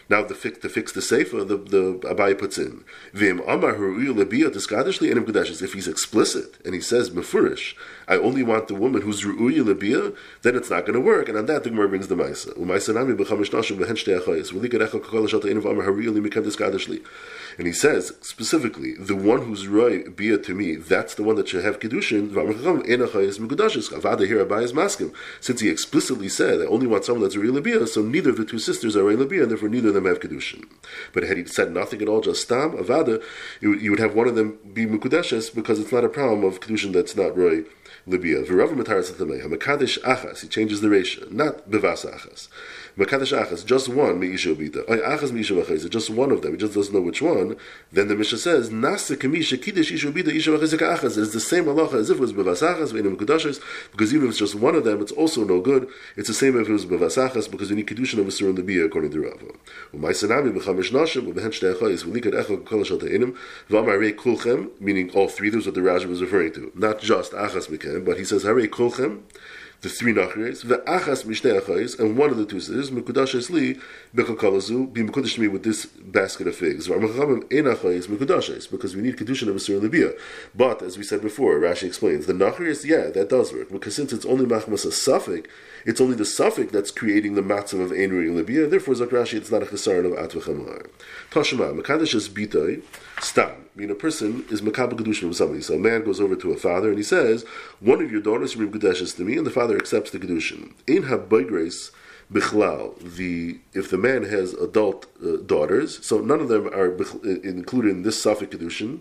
Now 0.09 0.23
the 0.23 0.35
fix 0.35 0.59
to 0.59 0.69
fix 0.69 0.93
the 0.93 1.03
sefer, 1.03 1.45
the 1.45 1.57
the 1.57 1.99
Abai 2.09 2.39
puts 2.39 2.59
in 2.59 2.85
vim 3.13 3.41
amar 3.47 3.75
diskadishli 3.75 5.11
enim 5.11 5.25
gudashes. 5.25 5.63
If 5.63 5.73
he's 5.75 5.89
explicit 5.89 6.57
and 6.65 6.75
he 6.75 6.81
says 6.81 7.11
mefurish, 7.11 7.75
I 8.09 8.17
only 8.17 8.43
want 8.43 8.69
the 8.69 8.75
woman 8.75 9.03
who's 9.03 9.23
ru'uya 9.23 9.63
lebiyah, 9.65 10.17
then 10.43 10.57
it's 10.57 10.71
not 10.71 10.87
going 10.87 10.95
to 10.95 11.01
work. 11.01 11.29
And 11.29 11.39
on 11.39 11.47
that 11.47 11.65
the 11.65 11.71
Gemara 11.71 11.89
brings 11.89 12.09
the 12.09 12.17
ma'isa. 12.17 12.57
U'ma'isa 12.57 12.95
nami 12.95 13.15
b'chamish 13.15 13.51
nashim 13.51 13.79
v'hen 13.79 13.97
shtei 13.97 14.21
achayis. 14.21 14.53
V'li 14.53 14.71
garecha 14.71 15.01
kakol 15.01 15.29
shata 15.29 15.51
enim 15.51 15.65
amar 15.67 15.87
haru'ya 15.87 16.13
li 16.13 16.21
mikem 16.21 16.45
diskadishli. 16.45 17.03
And 17.59 17.67
he 17.67 17.73
says 17.73 18.13
specifically, 18.21 18.95
the 18.95 19.17
one 19.17 19.43
who's 19.43 19.67
roy 19.67 20.09
bia 20.09 20.39
to 20.39 20.55
me, 20.55 20.77
that's 20.77 21.15
the 21.15 21.23
one 21.23 21.37
that 21.37 21.49
should 21.49 21.65
have 21.65 21.79
kedushin. 21.79 22.33
since 25.41 25.61
he 25.61 25.69
explicitly 25.69 26.29
said 26.29 26.61
that 26.61 26.69
only 26.69 26.87
want 26.87 27.05
someone 27.05 27.23
that's 27.23 27.37
roy 27.37 27.61
bia, 27.61 27.87
so 27.87 28.03
neither 28.03 28.31
of 28.31 28.37
the 28.37 28.45
two 28.45 28.59
sisters 28.59 28.97
are 28.97 29.05
roy 29.05 29.17
bia, 29.25 29.43
and 29.43 29.51
therefore 29.51 29.69
neither 29.69 29.89
of 29.89 29.95
them 29.95 30.07
have 30.07 30.21
kedushin. 30.21 30.65
But 31.13 31.25
had 31.25 31.37
he 31.37 31.45
said 31.45 31.73
nothing 31.73 32.03
at 32.03 32.09
all, 32.09 32.21
just 32.21 32.43
stam 32.43 32.73
avada, 32.73 33.23
you 33.61 33.91
would 33.91 34.01
have 34.01 34.15
one 34.15 34.29
of 34.29 34.35
them 34.35 34.59
be 34.73 34.87
mukudeshes 34.87 35.55
because 35.55 35.79
it's 35.79 35.93
not 35.93 36.05
a 36.05 36.09
problem 36.09 36.45
of 36.45 36.61
kedushin 36.61 36.93
that's 36.93 37.17
not 37.17 37.37
roy 37.37 37.65
libya. 38.07 38.41
He 38.41 38.47
changes 40.49 40.81
the 40.81 40.89
ratio, 40.89 41.27
not 41.31 41.71
bevas 41.71 42.05
achas. 42.05 42.49
Mekadesh 42.99 43.33
achas, 43.33 43.65
just 43.65 43.89
one 43.89 44.21
meisha 44.21 44.55
bita. 44.55 44.85
Oh, 44.87 44.97
achas 44.99 45.31
meisha 45.31 45.63
v'chayz, 45.63 45.89
just 45.89 46.11
one 46.11 46.31
of 46.31 46.43
them. 46.43 46.53
He 46.53 46.59
just 46.59 46.75
doesn't 46.75 46.95
know 46.95 47.01
which 47.01 47.23
one. 47.23 47.57
Then 47.91 48.09
the 48.09 48.15
Mishnah 48.15 48.39
says 48.39 48.69
nasa 48.69 49.17
kamisha 49.17 49.63
kiddush 49.63 49.93
isha 49.93 50.13
bita 50.13 50.29
isha. 50.29 50.53
It's 50.55 51.33
the 51.33 51.41
same 51.41 51.65
halacha 51.65 51.95
as 51.95 52.11
if 52.11 52.19
it 52.19 52.21
was 52.21 52.33
bevas 52.35 52.61
achas 52.61 52.93
v'enim 52.93 53.17
mekudashes. 53.17 53.63
Because 53.93 54.13
even 54.13 54.27
if 54.27 54.31
it's 54.33 54.39
just 54.39 54.55
one 54.55 54.75
of 54.75 54.85
them, 54.85 55.01
it's 55.01 55.13
also 55.13 55.45
no 55.45 55.61
good. 55.61 55.89
It's 56.17 56.29
the 56.29 56.35
same 56.35 56.61
if 56.61 56.69
it 56.69 56.73
was 56.73 56.85
bevas 56.85 57.17
achas 57.17 57.51
because 57.51 57.71
you 57.71 57.77
need 57.77 57.87
kedushin 57.87 58.19
of 58.19 58.29
a 58.29 58.53
libya 58.53 58.85
according 58.85 59.13
to 59.13 59.23
Rava. 59.23 59.53
U'maisanami 59.95 60.53
b'chamish 60.53 60.91
nashim 60.91 61.33
u'behen 61.33 61.49
shtei 61.49 61.75
achayz 61.75 62.05
echad 62.05 62.67
kol 62.67 62.85
te'inim 62.85 63.37
v'amarei 63.71 64.15
kulchem, 64.15 64.69
meaning 64.81 65.11
all 65.13 65.29
three. 65.29 65.51
Those 65.53 65.67
what 65.67 65.75
the 65.75 65.83
Rashi 65.83 66.07
was 66.07 66.23
referring 66.23 66.53
to, 66.55 66.73
not 66.75 66.99
just 67.01 67.33
achas 67.33 67.69
mekem, 67.69 68.05
but 68.07 68.17
he 68.17 68.25
says 68.25 68.45
harei 68.45 68.69
kulchem 68.69 69.21
the 69.83 69.89
three 69.89 70.13
nachres, 70.13 70.65
ve'achas 70.65 71.25
mishnei 71.25 71.61
achais, 71.61 71.99
and 71.99 72.17
one 72.17 72.31
of 72.31 72.37
the 72.37 72.47
two 72.47 72.61
sisters, 72.61 72.93
mekudash 72.93 73.35
esli, 73.35 73.81
bekakalazu, 74.15 74.93
be 74.93 75.03
mekudash 75.03 75.39
me 75.39 75.49
with 75.49 75.65
this 75.65 75.87
basket 75.87 76.47
of 76.47 76.55
figs. 76.55 76.87
V'amachamim 76.87 77.43
ein 77.53 77.65
achais 77.65 78.07
mekudashes, 78.07 78.71
because 78.71 78.95
we 78.95 79.03
need 79.03 79.17
kedushin 79.17 79.49
of 79.49 79.57
Asur 79.57 79.83
Libya. 79.83 80.13
But, 80.55 80.83
as 80.83 80.97
we 80.97 81.03
said 81.03 81.21
before, 81.21 81.59
Rashi 81.59 81.83
explains, 81.83 82.27
the 82.27 82.33
nachres, 82.33 82.85
yeah, 82.85 83.11
that 83.11 83.29
does 83.29 83.53
work, 83.53 83.71
because 83.71 83.97
since 83.97 84.13
it's 84.13 84.25
only 84.25 84.47
machmas 84.47 84.87
a 84.87 84.93
suffix, 84.93 85.49
it's 85.85 86.01
only 86.01 86.15
the 86.15 86.25
suffix 86.25 86.71
that's 86.71 86.93
creating 86.93 87.35
the 87.35 87.43
matzav 87.43 87.85
of 87.85 87.91
ein 87.91 88.37
Libya, 88.37 88.69
therefore, 88.69 88.95
Zakrashi, 88.95 89.35
it's 89.35 89.51
not 89.51 89.65
a 89.65 89.67
chesaron 89.67 90.07
of 90.07 90.13
atvachamar. 90.13 90.87
Tashma, 91.33 91.77
mekadesh 91.77 92.15
es 92.15 92.29
bitay, 92.29 92.83
stam. 93.21 93.62
I 93.75 93.81
mean, 93.81 93.91
a 93.91 93.95
person 93.95 94.45
is 94.51 94.61
makabel 94.61 94.95
kedushin 94.95 95.21
from 95.21 95.33
somebody. 95.33 95.63
So 95.63 95.75
a 95.75 95.79
man 95.79 96.05
goes 96.05 96.21
over 96.21 96.37
to 96.37 96.53
a 96.53 96.57
father 96.57 96.89
and 96.89 96.99
he 96.99 97.05
says, 97.05 97.45
"One 97.81 98.03
of 98.03 98.13
your 98.13 98.21
daughters 98.21 98.55
bring 98.55 98.71
kedushin 98.71 99.15
to 99.15 99.25
me," 99.25 99.37
and 99.37 99.47
the 99.47 99.51
father 99.51 99.77
accepts 99.77 100.11
the 100.11 100.19
kedushin. 100.19 100.73
In 100.87 101.05
habaygrace 101.05 101.91
bichlal, 102.31 102.99
the 103.17 103.59
if 103.73 103.91
the 103.91 103.99
man 103.99 104.25
has 104.25 104.53
adult 104.55 105.07
uh, 105.25 105.37
daughters, 105.47 106.05
so 106.05 106.21
none 106.21 106.41
of 106.41 106.49
them 106.49 106.67
are 106.69 106.93
included 107.45 107.91
in 107.91 108.03
this 108.03 108.21
suffix 108.21 108.55
kedushin 108.55 109.01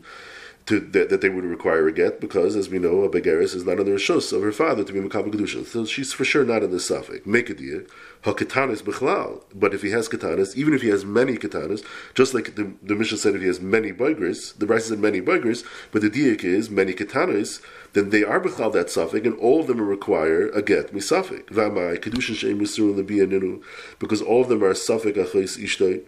to, 0.68 0.80
that, 0.80 1.10
that, 1.10 1.22
they 1.22 1.30
would 1.30 1.44
require 1.44 1.88
a 1.88 1.92
get 1.92 2.22
because, 2.22 2.56
as 2.56 2.70
we 2.70 2.80
know, 2.80 3.04
a 3.04 3.10
begeris 3.10 3.56
is 3.56 3.66
not 3.66 3.80
under 3.80 3.94
a 3.94 3.98
shus 3.98 4.32
of 4.32 4.44
her 4.44 4.52
father 4.52 4.84
to 4.84 4.94
be 4.94 5.00
makabel 5.00 5.34
kedushin. 5.34 5.66
So 5.66 5.86
she's 5.86 6.14
for 6.14 6.24
sure 6.24 6.46
not 6.46 6.64
in 6.64 6.72
the 6.72 6.80
suffix. 6.80 7.26
Make 7.26 7.50
a 7.50 7.56
deal. 7.56 7.82
Hakatanis 8.24 8.84
bichlal. 8.84 9.42
But 9.56 9.74
if 9.74 9.82
he 9.82 9.90
has 9.90 10.08
katanas, 10.08 10.56
even 10.56 10.74
if 10.74 10.84
he 10.84 10.90
has 10.90 11.04
many 11.04 11.38
katanas, 11.38 11.84
just 12.14 12.34
like 12.34 12.56
the, 12.56 12.74
the 12.84 12.96
Mishnah 12.96 13.18
said, 13.18 13.36
if 13.36 13.42
he 13.42 13.48
has 13.48 13.60
many 13.60 13.92
bugers, 13.92 14.54
the 14.54 14.68
Rice 14.68 14.88
said 14.88 15.00
many 15.00 15.20
bugers, 15.20 15.64
but 15.92 16.02
the 16.04 16.10
diak 16.10 16.44
is 16.44 16.70
many 16.70 16.94
katanas, 16.94 17.62
then 17.94 18.12
they 18.12 18.24
are 18.24 18.40
bichlal 18.40 18.72
that 18.74 18.90
suffix, 18.90 19.26
and 19.26 19.38
all 19.40 19.62
of 19.62 19.68
them 19.68 19.82
require 19.82 20.50
a 20.50 20.62
get 20.62 20.94
misafik. 20.94 21.46
Vamai 21.48 21.98
kedushin 21.98 22.36
sheim 22.36 22.60
musur 22.60 23.64
because 24.00 24.22
all 24.22 24.42
of 24.42 24.50
them 24.50 24.64
are 24.64 24.74
suffix 24.74 25.18
achos 25.18 25.58
ishtay 25.58 26.04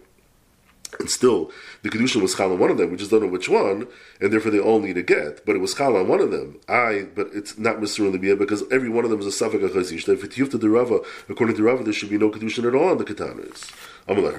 and 0.99 1.09
still 1.09 1.51
the 1.81 1.89
kedusha 1.89 2.21
was 2.21 2.35
chal 2.35 2.51
on 2.51 2.59
one 2.59 2.71
of 2.71 2.77
them. 2.77 2.91
We 2.91 2.97
just 2.97 3.11
don't 3.11 3.21
know 3.21 3.27
which 3.27 3.49
one, 3.49 3.87
and 4.21 4.31
therefore 4.31 4.51
they 4.51 4.59
all 4.59 4.79
need 4.79 4.97
a 4.97 5.03
get. 5.03 5.45
But 5.45 5.55
it 5.55 5.59
was 5.59 5.73
chal 5.73 5.95
on 5.95 6.07
one 6.07 6.19
of 6.19 6.31
them. 6.31 6.59
I, 6.67 7.07
but 7.15 7.29
it's 7.33 7.57
not 7.57 7.77
Mr. 7.77 8.11
Libya 8.11 8.35
because 8.35 8.63
every 8.71 8.89
one 8.89 9.03
of 9.03 9.11
them 9.11 9.19
is 9.19 9.25
a 9.25 9.31
suffix 9.31 9.63
achasish. 9.63 10.07
If 10.07 10.23
it's 10.23 10.37
yufta 10.37 10.61
Rava, 10.71 10.99
according 11.29 11.57
to 11.57 11.63
Rava, 11.63 11.83
there 11.83 11.93
should 11.93 12.09
be 12.09 12.17
no 12.17 12.29
kedusha 12.29 12.67
at 12.67 12.75
all 12.75 12.89
on 12.89 12.97
the 12.97 13.05
ketanas. 13.05 13.71
There's 14.05 14.35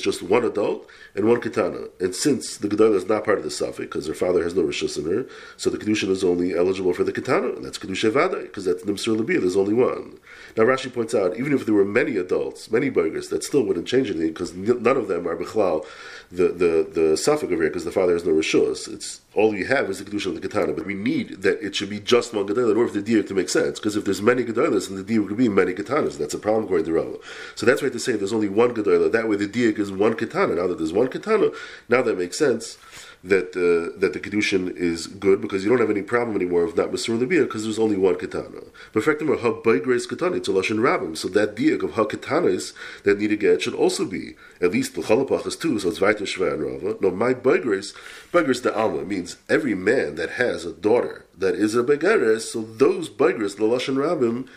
just 0.00 0.22
one 0.22 0.44
adult 0.44 0.88
and 1.14 1.28
one 1.28 1.40
Ketana. 1.40 1.90
And 2.00 2.14
since 2.14 2.56
the 2.56 2.68
Gedoyla 2.68 2.94
is 2.94 3.06
not 3.06 3.24
part 3.24 3.38
of 3.38 3.44
the 3.44 3.50
Safik, 3.50 3.76
because 3.76 4.06
her 4.06 4.14
father 4.14 4.42
has 4.42 4.54
no 4.54 4.62
Rishus 4.62 4.98
in 4.98 5.04
her, 5.04 5.26
so 5.58 5.68
the 5.68 5.76
Kedushin 5.76 6.08
is 6.08 6.24
only 6.24 6.56
eligible 6.56 6.94
for 6.94 7.04
the 7.04 7.12
Ketana, 7.12 7.56
and 7.56 7.64
that's 7.64 7.78
Kedusha 7.78 8.10
Vada, 8.10 8.38
because 8.38 8.64
that's 8.64 8.84
Nimsur 8.84 9.18
Labir, 9.18 9.40
there's 9.40 9.56
only 9.56 9.74
one. 9.74 10.18
Now 10.56 10.64
Rashi 10.64 10.92
points 10.92 11.14
out, 11.14 11.36
even 11.36 11.52
if 11.52 11.66
there 11.66 11.74
were 11.74 11.84
many 11.84 12.16
adults, 12.16 12.70
many 12.70 12.88
burgers, 12.88 13.28
that 13.28 13.44
still 13.44 13.62
wouldn't 13.62 13.86
change 13.86 14.08
anything, 14.08 14.28
because 14.28 14.54
none 14.54 14.96
of 14.96 15.08
them 15.08 15.28
are 15.28 15.36
Bechlal, 15.36 15.84
the, 16.30 16.48
the, 16.48 16.88
the 16.90 17.16
Safik 17.16 17.44
over 17.44 17.56
here, 17.56 17.64
because 17.64 17.84
the 17.84 17.92
father 17.92 18.14
has 18.14 18.24
no 18.24 18.32
Rishus. 18.32 18.90
It's 18.90 19.20
all 19.34 19.54
you 19.54 19.66
have 19.66 19.88
is 19.88 19.98
the 19.98 20.04
kedusha 20.04 20.26
of 20.26 20.34
the 20.34 20.46
katana. 20.46 20.72
But 20.72 20.86
we 20.86 20.94
need 20.94 21.42
that 21.42 21.62
it 21.62 21.74
should 21.74 21.90
be 21.90 22.00
just 22.00 22.34
one 22.34 22.46
gedayla 22.46 22.72
in 22.72 22.76
order 22.76 22.88
for 22.88 22.94
the 22.94 23.02
deer 23.02 23.22
to 23.22 23.34
make 23.34 23.48
sense. 23.48 23.78
Because 23.78 23.96
if 23.96 24.04
there's 24.04 24.22
many 24.22 24.44
gedaylas, 24.44 24.88
then 24.88 24.96
the 24.96 25.02
deer 25.02 25.22
could 25.22 25.36
be 25.36 25.48
many 25.48 25.72
katanas. 25.82 26.18
That's 26.18 26.34
a 26.34 26.38
problem 26.38 26.64
according 26.64 26.86
to 26.86 26.92
Rava. 26.92 27.16
So 27.54 27.66
that's 27.66 27.82
why 27.82 27.88
to 27.88 27.98
say 27.98 28.12
there's 28.12 28.32
only 28.32 28.48
one 28.48 28.74
gedayla. 28.74 29.12
That 29.12 29.28
way 29.28 29.36
the 29.36 29.46
deer 29.46 29.70
is 29.78 29.92
one 29.92 30.14
katana. 30.14 30.54
Now 30.54 30.66
that 30.66 30.78
there's 30.78 30.92
one 30.92 31.08
katana, 31.08 31.50
now 31.88 32.02
that 32.02 32.18
makes 32.18 32.38
sense 32.38 32.78
that 33.24 33.50
uh, 33.56 33.96
that 34.00 34.12
the 34.12 34.20
kedushin 34.20 34.74
is 34.76 35.06
good 35.06 35.40
because 35.40 35.62
you 35.62 35.70
don't 35.70 35.78
have 35.78 35.90
any 35.90 36.02
problem 36.02 36.36
anymore 36.36 36.64
of 36.64 36.76
not 36.76 36.90
Masur 36.90 37.18
Libya 37.18 37.44
because 37.44 37.62
there's 37.62 37.78
only 37.78 37.96
one 37.96 38.16
katana. 38.16 38.62
But 38.92 39.06
number 39.06 39.36
ha 39.38 39.52
grace 39.52 40.06
katana 40.06 40.36
it's 40.36 40.48
a 40.48 40.52
lashon 40.52 40.78
rabim. 40.78 41.16
So 41.16 41.28
that 41.28 41.54
diak 41.54 41.82
of 41.82 41.92
ha 41.92 42.04
katanas 42.04 42.72
that 43.04 43.18
need 43.18 43.28
to 43.28 43.36
get 43.36 43.62
should 43.62 43.74
also 43.74 44.04
be 44.04 44.34
at 44.60 44.72
least 44.72 44.94
the 44.94 45.02
chalapachas 45.02 45.60
too. 45.60 45.78
So 45.78 45.90
it's 45.90 46.00
vaiter 46.00 46.22
shva 46.22 46.54
and 46.54 46.62
rava. 46.62 46.96
No, 47.00 47.10
my 47.10 47.32
grace, 47.32 47.94
grace 48.32 48.60
the 48.60 48.76
alma 48.76 49.04
means 49.04 49.36
every 49.48 49.74
man 49.74 50.16
that 50.16 50.30
has 50.30 50.64
a 50.64 50.72
daughter 50.72 51.24
that 51.38 51.54
is 51.54 51.76
a 51.76 51.84
begeres. 51.84 52.42
So 52.42 52.62
those 52.62 53.08
grace 53.08 53.54
the 53.54 53.62
lashon 53.62 53.96
rabim 53.96 54.48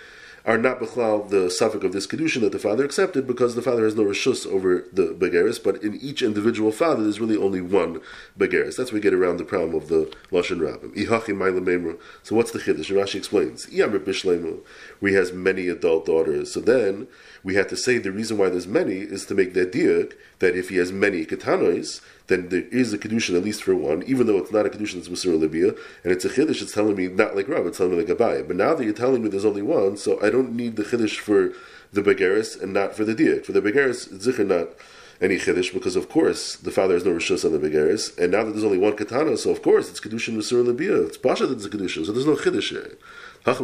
are 0.45 0.58
not 0.58 0.79
bechlal 0.79 1.27
the 1.29 1.49
suffix 1.49 1.84
of 1.84 1.91
this 1.91 2.05
kedushin 2.05 2.41
that 2.41 2.51
the 2.51 2.60
father 2.60 2.86
accepted 2.86 3.25
because 3.25 3.55
the 3.55 3.62
father 3.62 3.84
has 3.84 3.95
no 3.95 4.03
rishus 4.03 4.45
over 4.45 4.86
the 4.93 5.08
begaris, 5.08 5.62
but 5.62 5.81
in 5.81 5.95
each 5.95 6.21
individual 6.21 6.71
father 6.71 7.03
there's 7.03 7.19
really 7.19 7.36
only 7.36 7.62
one 7.62 7.99
begaris. 8.38 8.77
That's 8.77 8.91
where 8.91 8.99
we 8.99 9.01
get 9.01 9.13
around 9.13 9.38
the 9.38 9.43
problem 9.43 9.73
of 9.73 9.88
the 9.88 10.13
lashon 10.31 10.60
rabbim. 10.60 11.99
So 12.21 12.36
what's 12.36 12.51
the 12.51 12.60
chiddush? 12.60 12.93
Rashi 12.93 13.15
explains. 13.15 13.65
He 13.65 15.13
has 15.13 15.34
many 15.34 15.67
adult 15.67 16.05
daughters. 16.05 16.53
So 16.53 16.60
then 16.60 17.08
we 17.43 17.55
have 17.55 17.67
to 17.69 17.77
say 17.77 17.97
the 17.97 18.12
reason 18.12 18.38
why 18.38 18.49
there's 18.49 18.67
many 18.67 18.97
is 18.97 19.25
to 19.27 19.36
make 19.36 19.53
the 19.53 19.65
diak 19.65 20.13
that 20.39 20.55
if 20.55 20.69
he 20.69 20.77
has 20.77 20.91
many 20.91 21.25
ketanos, 21.25 22.01
then 22.27 22.49
there 22.49 22.63
is 22.71 22.91
a 22.91 22.97
kedushin 22.97 23.38
at 23.38 23.43
least 23.43 23.63
for 23.63 23.75
one, 23.75 24.03
even 24.03 24.25
though 24.25 24.38
it's 24.38 24.51
not 24.51 24.65
a 24.65 24.69
kedushin 24.69 24.95
that's 24.95 25.10
Musar 25.10 25.39
Libya, 25.39 25.69
and 26.03 26.12
it's 26.12 26.25
a 26.25 26.29
chiddush. 26.29 26.62
It's 26.62 26.73
telling 26.73 26.95
me 26.95 27.08
not 27.08 27.36
like 27.36 27.47
Rav, 27.47 27.67
it's 27.67 27.77
telling 27.77 27.95
me 27.95 28.03
like 28.03 28.17
Abai. 28.17 28.45
But 28.47 28.58
now 28.58 28.73
that 28.73 28.84
you're 28.84 28.93
telling 28.93 29.23
me 29.23 29.29
there's 29.29 29.45
only 29.45 29.62
one, 29.62 29.95
so 29.95 30.19
I 30.21 30.29
don't 30.35 30.55
need 30.55 30.75
the 30.75 30.83
chiddush 30.83 31.17
for 31.19 31.53
the 31.93 32.01
begeris 32.01 32.61
and 32.61 32.73
not 32.73 32.95
for 32.95 33.03
the 33.05 33.15
diak. 33.15 33.45
For 33.45 33.53
the 33.53 33.61
begeris, 33.61 34.09
zikr 34.25 34.45
not 34.45 34.69
any 35.21 35.37
chiddush 35.37 35.73
because 35.73 35.95
of 35.95 36.09
course 36.09 36.57
the 36.57 36.71
father 36.71 36.93
has 36.93 37.05
no 37.05 37.11
rishus 37.11 37.45
on 37.45 37.53
the 37.53 37.59
begeris, 37.59 38.17
and 38.17 38.31
now 38.33 38.43
that 38.43 38.51
there's 38.51 38.63
only 38.65 38.77
one 38.77 38.95
katana, 38.95 39.37
so 39.37 39.49
of 39.49 39.61
course 39.61 39.89
it's 39.89 40.01
kedushin 40.01 40.35
Musar 40.35 40.65
Libya. 40.65 41.01
It's 41.03 41.17
pasha 41.17 41.47
that 41.47 41.55
it's 41.55 41.65
a 41.65 41.69
kedushin, 41.69 42.05
so 42.05 42.11
there's 42.11 42.25
no 42.25 42.35
chiddush 42.35 42.69
here. 42.69 42.97
This 43.45 43.59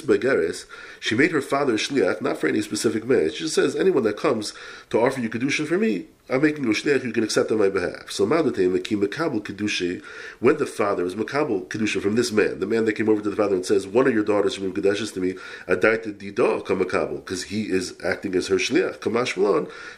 Begeres, 0.00 0.64
she 0.98 1.14
made 1.14 1.30
her 1.30 1.42
father 1.42 1.74
shliach 1.74 2.22
not 2.22 2.38
for 2.38 2.48
any 2.48 2.62
specific 2.62 3.04
man. 3.04 3.30
She 3.30 3.40
just 3.40 3.54
says, 3.54 3.76
anyone 3.76 4.02
that 4.04 4.16
comes 4.16 4.54
to 4.88 4.98
offer 4.98 5.20
you 5.20 5.28
kedushin 5.28 5.66
for 5.66 5.76
me, 5.76 6.06
I'm 6.30 6.42
making 6.42 6.64
you 6.64 6.70
a 6.70 6.74
shliach, 6.74 7.04
you 7.04 7.12
can 7.12 7.24
accept 7.24 7.50
on 7.50 7.58
my 7.58 7.70
behalf. 7.70 8.10
So 8.10 8.26
Madatim 8.26 8.76
Meki 8.76 9.02
Makabel 9.02 9.42
Kedusha, 9.42 10.02
when 10.40 10.58
the 10.58 10.66
father 10.66 11.06
is 11.06 11.14
Makabel 11.14 11.66
Kedusha 11.68 12.02
from 12.02 12.16
this 12.16 12.30
man, 12.30 12.60
the 12.60 12.66
man 12.66 12.84
that 12.84 12.94
came 12.94 13.08
over 13.08 13.22
to 13.22 13.30
the 13.30 13.36
father 13.36 13.54
and 13.54 13.64
says, 13.64 13.86
One 13.86 14.06
of 14.06 14.12
your 14.12 14.24
daughters 14.24 14.54
from 14.54 14.74
Kedushes 14.74 15.14
to 15.14 15.20
me, 15.20 15.36
Adaita 15.66 16.18
Didah 16.18 16.66
Kamakabel, 16.66 17.24
because 17.24 17.44
he 17.44 17.70
is 17.70 17.96
acting 18.04 18.34
as 18.34 18.48
her 18.48 18.56
shliach. 18.56 18.98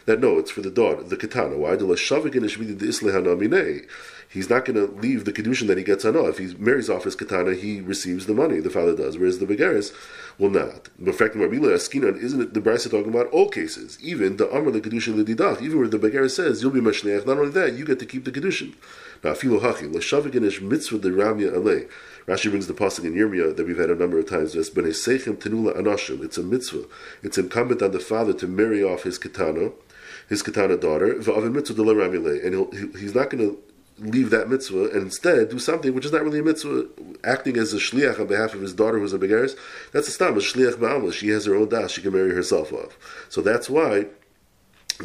That 0.05 0.19
no, 0.19 0.37
it's 0.37 0.51
for 0.51 0.61
the 0.61 0.71
daughter, 0.71 1.03
the 1.03 1.17
katana. 1.17 1.57
Why? 1.57 1.75
The 1.75 1.85
the 1.85 3.87
he's 4.29 4.49
not 4.49 4.65
going 4.65 4.75
to 4.75 5.01
leave 5.01 5.25
the 5.25 5.33
kedushin 5.33 5.67
that 5.67 5.77
he 5.77 5.83
gets 5.83 6.05
on. 6.05 6.15
If 6.15 6.37
he 6.37 6.55
marries 6.55 6.89
off 6.89 7.03
his 7.03 7.15
katana, 7.15 7.53
he 7.53 7.81
receives 7.81 8.25
the 8.25 8.33
money. 8.33 8.59
The 8.59 8.69
father 8.69 8.95
does, 8.95 9.17
whereas 9.17 9.39
the 9.39 9.45
begaris 9.45 9.93
will 10.39 10.49
not. 10.49 10.89
But 10.97 11.15
fact, 11.15 11.35
isn't 11.35 12.41
it 12.41 12.53
the 12.53 12.61
Brisa 12.61 12.89
talking 12.89 13.09
about 13.09 13.27
all 13.27 13.49
cases, 13.49 13.97
even 14.01 14.37
the 14.37 14.51
Amr 14.51 14.71
the 14.71 14.81
kedushin 14.81 15.23
the 15.23 15.35
didach, 15.35 15.61
even 15.61 15.79
where 15.79 15.87
the 15.87 15.99
begaris 15.99 16.20
says 16.29 16.61
you'll 16.61 16.71
be 16.71 16.81
mashliach. 16.81 17.25
Not 17.25 17.37
only 17.37 17.51
that, 17.51 17.73
you 17.73 17.85
get 17.85 17.99
to 17.99 18.05
keep 18.05 18.25
the 18.25 18.31
kedushin. 18.31 18.75
Now, 19.23 19.33
filo 19.33 19.59
hachi 19.59 19.91
l'shaviginish 19.91 20.61
mitzvah 20.61 20.97
the 20.97 21.09
ramya 21.09 21.53
alei. 21.53 21.89
Rashi 22.27 22.49
brings 22.49 22.67
the 22.67 22.73
pasuk 22.73 23.05
in 23.05 23.13
Yirmiyah 23.13 23.55
that 23.55 23.65
we've 23.65 23.77
had 23.77 23.89
a 23.89 23.95
number 23.95 24.19
of 24.19 24.29
times. 24.29 24.55
It's 24.55 24.69
tenula 24.69 25.75
anashim. 25.75 26.23
It's 26.23 26.37
a 26.37 26.43
mitzvah. 26.43 26.85
It's 27.23 27.37
incumbent 27.37 27.81
on 27.81 27.91
the 27.91 27.99
father 27.99 28.33
to 28.33 28.47
marry 28.47 28.83
off 28.83 29.03
his 29.03 29.17
katana 29.17 29.71
his 30.31 30.41
katana 30.41 30.77
daughter, 30.77 31.11
and 31.11 31.25
he's 32.95 33.13
not 33.13 33.29
going 33.29 33.49
to 33.49 33.59
leave 33.99 34.29
that 34.29 34.49
mitzvah 34.49 34.89
and 34.91 35.03
instead 35.03 35.49
do 35.49 35.59
something 35.59 35.93
which 35.93 36.05
is 36.05 36.11
not 36.13 36.23
really 36.23 36.39
a 36.39 36.43
mitzvah, 36.43 36.87
acting 37.23 37.57
as 37.57 37.73
a 37.73 37.77
shliach 37.77 38.17
on 38.17 38.27
behalf 38.27 38.53
of 38.53 38.61
his 38.61 38.73
daughter 38.73 38.97
who's 38.97 39.13
a 39.13 39.19
begaris, 39.19 39.57
that's 39.91 40.07
a 40.07 40.11
stam, 40.11 40.35
a 40.35 40.39
shliach 40.39 40.75
ba'amal. 40.75 41.11
She 41.13 41.27
has 41.29 41.45
her 41.45 41.55
own 41.55 41.67
das, 41.67 41.91
she 41.91 42.01
can 42.01 42.13
marry 42.13 42.33
herself 42.33 42.71
off. 42.71 42.97
So 43.27 43.41
that's 43.41 43.69
why 43.69 44.05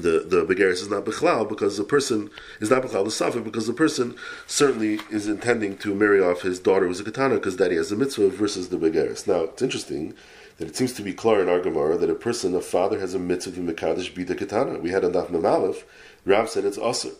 the 0.03 0.25
the 0.27 0.45
begaris 0.45 0.83
is 0.83 0.91
not 0.91 1.05
bechlal 1.05 1.49
because 1.49 1.77
the 1.77 1.85
person 1.85 2.31
is 2.61 2.71
not 2.71 2.83
bechlal 2.83 3.05
the 3.05 3.11
safek 3.11 3.45
because 3.45 3.67
the 3.67 3.73
person 3.73 4.17
certainly 4.47 5.01
is 5.11 5.27
intending 5.27 5.77
to 5.79 5.95
marry 5.95 6.21
off 6.21 6.43
his 6.43 6.59
daughter 6.59 6.87
who's 6.87 7.01
a 7.01 7.05
katana 7.05 7.37
because 7.37 7.57
daddy 7.57 7.77
has 7.77 7.93
a 7.93 7.97
mitzvah 7.97 8.29
versus 8.31 8.69
the 8.69 8.77
begaris. 8.77 9.27
Now 9.27 9.41
it's 9.43 9.63
interesting 9.63 10.15
that 10.59 10.69
it 10.69 10.77
seems 10.77 10.93
to 10.95 11.03
be 11.03 11.13
clear 11.13 11.43
in 11.43 11.49
our 11.49 11.61
Gemara 11.61 11.99
that 11.99 12.11
a 12.11 12.15
person, 12.15 12.55
a 12.55 12.61
father, 12.61 12.99
has 12.99 13.15
a 13.15 13.19
mitzvah 13.19 13.53
to 13.53 13.61
mekadosh 13.61 14.15
be 14.15 14.25
the 14.25 14.35
katana. 14.35 14.79
We 14.79 14.91
had 14.91 15.05
a 15.05 15.11
daf 15.11 15.29
memalef. 15.29 15.85
Rav 16.25 16.49
said 16.49 16.65
it's 16.65 16.79
also. 16.79 17.11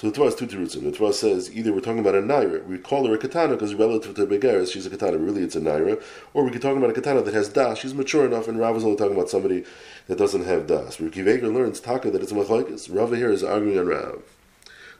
So 0.00 0.08
the 0.08 0.16
Torah 0.16 0.28
is 0.28 0.34
two 0.34 0.46
terutzim. 0.46 0.82
The 0.84 0.92
Torah 0.92 1.12
says 1.12 1.54
either 1.54 1.74
we're 1.74 1.80
talking 1.80 1.98
about 1.98 2.14
a 2.14 2.22
naira, 2.22 2.64
we 2.64 2.78
call 2.78 3.06
her 3.06 3.12
a 3.12 3.18
katana 3.18 3.52
because 3.52 3.74
relative 3.74 4.14
to 4.14 4.26
begaris, 4.26 4.72
she's 4.72 4.86
a 4.86 4.88
katana. 4.88 5.18
Really, 5.18 5.42
it's 5.42 5.56
a 5.56 5.60
naira, 5.60 6.02
or 6.32 6.42
we 6.42 6.50
could 6.50 6.62
talk 6.62 6.74
about 6.74 6.88
a 6.88 6.94
katana 6.94 7.20
that 7.20 7.34
has 7.34 7.50
das. 7.50 7.80
She's 7.80 7.92
mature 7.92 8.24
enough, 8.24 8.48
and 8.48 8.58
Rav 8.58 8.74
is 8.78 8.82
only 8.82 8.96
talking 8.96 9.14
about 9.14 9.28
somebody 9.28 9.62
that 10.06 10.16
doesn't 10.16 10.46
have 10.46 10.66
das. 10.66 10.98
Reb 11.02 11.12
Akiva 11.12 11.34
Eiger 11.34 11.48
learns 11.48 11.80
taka 11.80 12.10
that 12.12 12.22
it's 12.22 12.32
a 12.32 12.34
machlekes. 12.34 12.88
Rav 12.90 13.12
here 13.12 13.30
is 13.30 13.44
arguing 13.44 13.78
on 13.78 13.88
Rav. 13.88 14.22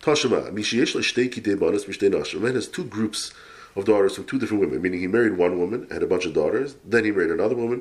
Tashema 0.02 0.50
mishiyesh 0.52 0.94
l'shtei 0.94 1.32
kidei 1.32 1.56
banas 1.56 1.86
mishtei 1.86 2.12
nashim. 2.12 2.42
Man 2.42 2.54
has 2.54 2.68
two 2.68 2.84
groups 2.84 3.32
of 3.76 3.86
daughters 3.86 4.16
from 4.16 4.24
two 4.24 4.38
different 4.38 4.60
women, 4.60 4.82
meaning 4.82 5.00
he 5.00 5.06
married 5.06 5.38
one 5.38 5.58
woman, 5.58 5.88
had 5.90 6.02
a 6.02 6.06
bunch 6.06 6.26
of 6.26 6.34
daughters, 6.34 6.76
then 6.84 7.06
he 7.06 7.10
married 7.10 7.30
another 7.30 7.54
woman, 7.54 7.80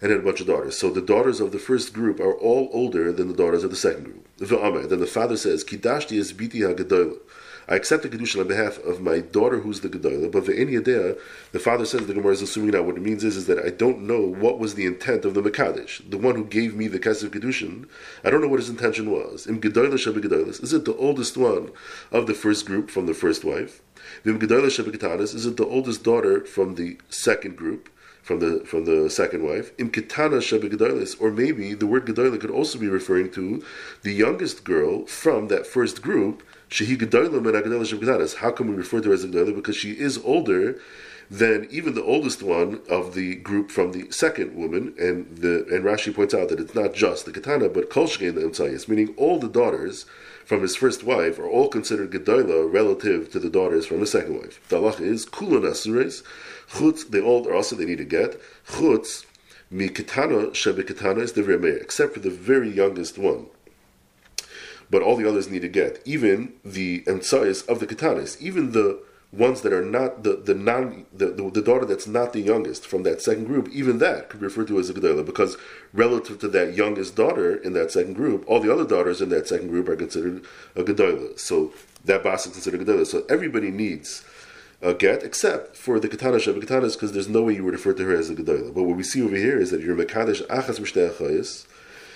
and 0.00 0.12
had 0.12 0.20
a 0.20 0.22
bunch 0.22 0.40
of 0.40 0.46
daughters. 0.46 0.78
So 0.78 0.90
the 0.90 1.02
daughters 1.02 1.40
of 1.40 1.50
the 1.50 1.58
first 1.58 1.92
group 1.92 2.20
are 2.20 2.34
all 2.34 2.68
older 2.72 3.10
than 3.10 3.26
the 3.26 3.34
daughters 3.34 3.64
of 3.64 3.70
the 3.70 3.76
second 3.76 4.04
group. 4.04 4.28
Then 4.42 4.98
the 4.98 5.06
father 5.06 5.36
says, 5.36 5.62
Kidashti 5.62 6.16
is 6.18 6.32
biti 6.32 6.62
ha 6.66 6.74
I 7.68 7.76
accept 7.76 8.02
the 8.02 8.08
kedusha 8.08 8.40
on 8.40 8.48
behalf 8.48 8.78
of 8.78 9.00
my 9.00 9.20
daughter, 9.20 9.60
who's 9.60 9.80
the 9.80 9.88
gedola. 9.88 10.32
But 10.32 10.44
ve'eni 10.44 10.80
yadea, 10.80 11.16
the 11.52 11.60
father 11.60 11.86
says 11.86 12.06
the 12.08 12.14
Gemara 12.14 12.32
is 12.32 12.42
assuming 12.42 12.72
now 12.72 12.82
what 12.82 12.96
it 12.96 13.02
means 13.02 13.22
is, 13.22 13.36
is 13.36 13.46
that 13.46 13.64
I 13.64 13.70
don't 13.70 14.02
know 14.02 14.20
what 14.20 14.58
was 14.58 14.74
the 14.74 14.84
intent 14.84 15.24
of 15.24 15.34
the 15.34 15.42
mekadesh, 15.42 16.10
the 16.10 16.18
one 16.18 16.34
who 16.34 16.44
gave 16.44 16.74
me 16.74 16.88
the 16.88 16.98
kesef 16.98 17.28
kedushin. 17.30 17.86
I 18.24 18.30
don't 18.30 18.40
know 18.40 18.48
what 18.48 18.58
his 18.58 18.68
intention 18.68 19.12
was. 19.12 19.46
Im 19.46 19.60
gedola 19.60 19.94
shabe 19.94 20.60
Is 20.60 20.72
it 20.72 20.86
the 20.86 20.96
oldest 20.96 21.36
one 21.36 21.70
of 22.10 22.26
the 22.26 22.34
first 22.34 22.66
group 22.66 22.90
from 22.90 23.06
the 23.06 23.14
first 23.14 23.44
wife? 23.44 23.80
Vim 24.24 24.40
gedola 24.40 24.66
shabe 24.66 25.20
Is 25.20 25.46
it 25.46 25.56
the 25.56 25.66
oldest 25.66 26.02
daughter 26.02 26.44
from 26.44 26.74
the 26.74 26.98
second 27.10 27.56
group? 27.56 27.88
From 28.22 28.38
the 28.38 28.64
from 28.64 28.84
the 28.84 29.10
second 29.10 29.44
wife. 29.44 29.72
Im 29.78 29.90
ketana 29.90 31.20
or 31.20 31.30
maybe 31.30 31.74
the 31.74 31.86
word 31.86 32.06
gedola 32.06 32.40
could 32.40 32.50
also 32.50 32.78
be 32.78 32.88
referring 32.88 33.30
to 33.32 33.62
the 34.02 34.12
youngest 34.12 34.64
girl 34.64 35.04
from 35.06 35.48
that 35.48 35.66
first 35.66 36.00
group. 36.00 36.42
Shehi 36.70 36.96
gedola 36.96 37.42
men 37.42 38.36
How 38.38 38.50
can 38.52 38.68
we 38.68 38.76
refer 38.76 39.00
to 39.00 39.08
her 39.08 39.14
as 39.14 39.24
a? 39.24 39.52
Because 39.52 39.76
she 39.76 39.92
is 39.92 40.18
older 40.18 40.80
than 41.30 41.66
even 41.70 41.94
the 41.94 42.02
oldest 42.02 42.42
one 42.42 42.80
of 42.88 43.14
the 43.14 43.36
group 43.36 43.70
from 43.70 43.92
the 43.92 44.10
second 44.10 44.54
woman. 44.54 44.94
And 44.98 45.38
the 45.38 45.66
and 45.70 45.84
Rashi 45.84 46.14
points 46.14 46.34
out 46.34 46.48
that 46.50 46.60
it's 46.60 46.74
not 46.74 46.94
just 46.94 47.24
the 47.24 47.32
katana, 47.32 47.68
but 47.68 47.90
kol 47.90 48.06
the 48.06 48.86
meaning 48.88 49.14
all 49.16 49.38
the 49.38 49.48
daughters 49.48 50.06
from 50.44 50.62
his 50.62 50.76
first 50.76 51.04
wife 51.04 51.38
are 51.38 51.48
all 51.48 51.68
considered 51.68 52.10
gedola 52.10 52.70
relative 52.72 53.30
to 53.32 53.38
the 53.38 53.50
daughters 53.50 53.86
from 53.86 54.00
his 54.00 54.10
second 54.10 54.38
wife. 54.38 54.60
The 54.68 54.76
halacha 54.76 55.00
is 55.00 55.24
kulan 55.24 55.62
asures 55.62 56.22
Chutz, 56.72 57.08
they 57.08 57.20
all 57.20 57.46
are 57.48 57.54
also 57.54 57.76
they 57.76 57.84
need 57.84 57.98
to 57.98 58.04
get. 58.04 58.40
Chutz, 58.68 59.26
mi 59.70 59.88
ketana 59.88 60.50
shebe 60.50 60.82
ketana 60.82 61.20
is 61.20 61.32
the 61.34 61.42
Meir, 61.42 61.76
except 61.76 62.14
for 62.14 62.20
the 62.20 62.30
very 62.30 62.70
youngest 62.70 63.18
one. 63.18 63.46
But 64.90 65.02
all 65.02 65.16
the 65.16 65.28
others 65.28 65.50
need 65.50 65.62
to 65.62 65.68
get. 65.68 66.00
Even 66.04 66.54
the 66.64 67.00
emtsayis 67.02 67.66
of 67.68 67.80
the 67.80 67.86
ketanas, 67.86 68.40
even 68.40 68.72
the 68.72 69.02
ones 69.32 69.62
that 69.62 69.72
are 69.72 69.84
not 69.84 70.22
the 70.24 70.36
the 70.36 70.54
non 70.54 71.06
the, 71.12 71.26
the, 71.26 71.50
the, 71.50 71.62
daughter 71.62 71.86
that's 71.86 72.06
not 72.06 72.34
the 72.34 72.40
youngest 72.40 72.86
from 72.86 73.02
that 73.04 73.22
second 73.22 73.46
group, 73.46 73.68
even 73.70 73.98
that 73.98 74.28
could 74.28 74.40
be 74.40 74.46
referred 74.46 74.68
to 74.68 74.78
as 74.78 74.90
a 74.90 74.94
gedola 74.94 75.24
because 75.24 75.56
relative 75.94 76.38
to 76.38 76.48
that 76.48 76.74
youngest 76.74 77.16
daughter 77.16 77.56
in 77.56 77.72
that 77.72 77.90
second 77.90 78.12
group, 78.12 78.44
all 78.46 78.60
the 78.60 78.72
other 78.72 78.86
daughters 78.86 79.22
in 79.22 79.30
that 79.30 79.48
second 79.48 79.68
group 79.68 79.88
are 79.88 79.96
considered 79.96 80.44
a 80.76 80.82
gedola. 80.82 81.38
So 81.38 81.72
that 82.04 82.22
bas 82.22 82.46
is 82.46 82.52
considered 82.52 82.82
a 82.82 82.84
gedola. 82.84 83.06
So 83.06 83.24
everybody 83.30 83.70
needs 83.70 84.22
a 84.82 84.92
get, 84.92 85.22
except 85.22 85.76
for 85.76 85.98
the 85.98 86.08
katana 86.08 86.36
shab 86.36 86.60
katanas, 86.62 86.94
because 86.94 87.12
there's 87.12 87.28
no 87.28 87.44
way 87.44 87.54
you 87.54 87.64
would 87.64 87.74
refer 87.74 87.94
to 87.94 88.04
her 88.04 88.16
as 88.16 88.28
a 88.28 88.34
gedola. 88.34 88.74
But 88.74 88.82
what 88.82 88.96
we 88.96 89.02
see 89.02 89.22
over 89.22 89.36
here 89.36 89.58
is 89.58 89.70
that 89.70 89.80
you're 89.80 89.96
mekadesh 89.96 90.46
achas 90.48 90.78
mishtei 90.78 91.08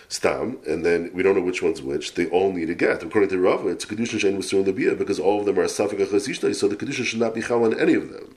stam, 0.09 0.59
and 0.67 0.85
then 0.85 1.11
we 1.13 1.23
don't 1.23 1.37
know 1.37 1.43
which 1.43 1.63
one's 1.63 1.83
which. 1.83 2.15
They 2.15 2.27
all 2.27 2.53
need 2.53 2.71
a 2.71 2.75
get. 2.75 3.03
According 3.03 3.31
to 3.31 3.39
Rava, 3.39 3.69
it's 3.69 3.85
kedushin 3.85 4.21
shein 4.21 4.37
musur 4.37 4.65
lebia 4.65 4.97
because 4.97 5.19
all 5.19 5.41
of 5.41 5.47
them 5.47 5.59
are 5.59 5.65
safik 5.65 6.05
achas 6.05 6.55
so 6.55 6.69
the 6.69 6.77
kedushin 6.77 7.05
should 7.05 7.21
not 7.21 7.35
be 7.35 7.43
chal 7.43 7.65
on 7.65 7.79
any 7.79 7.95
of 7.95 8.13
them 8.13 8.35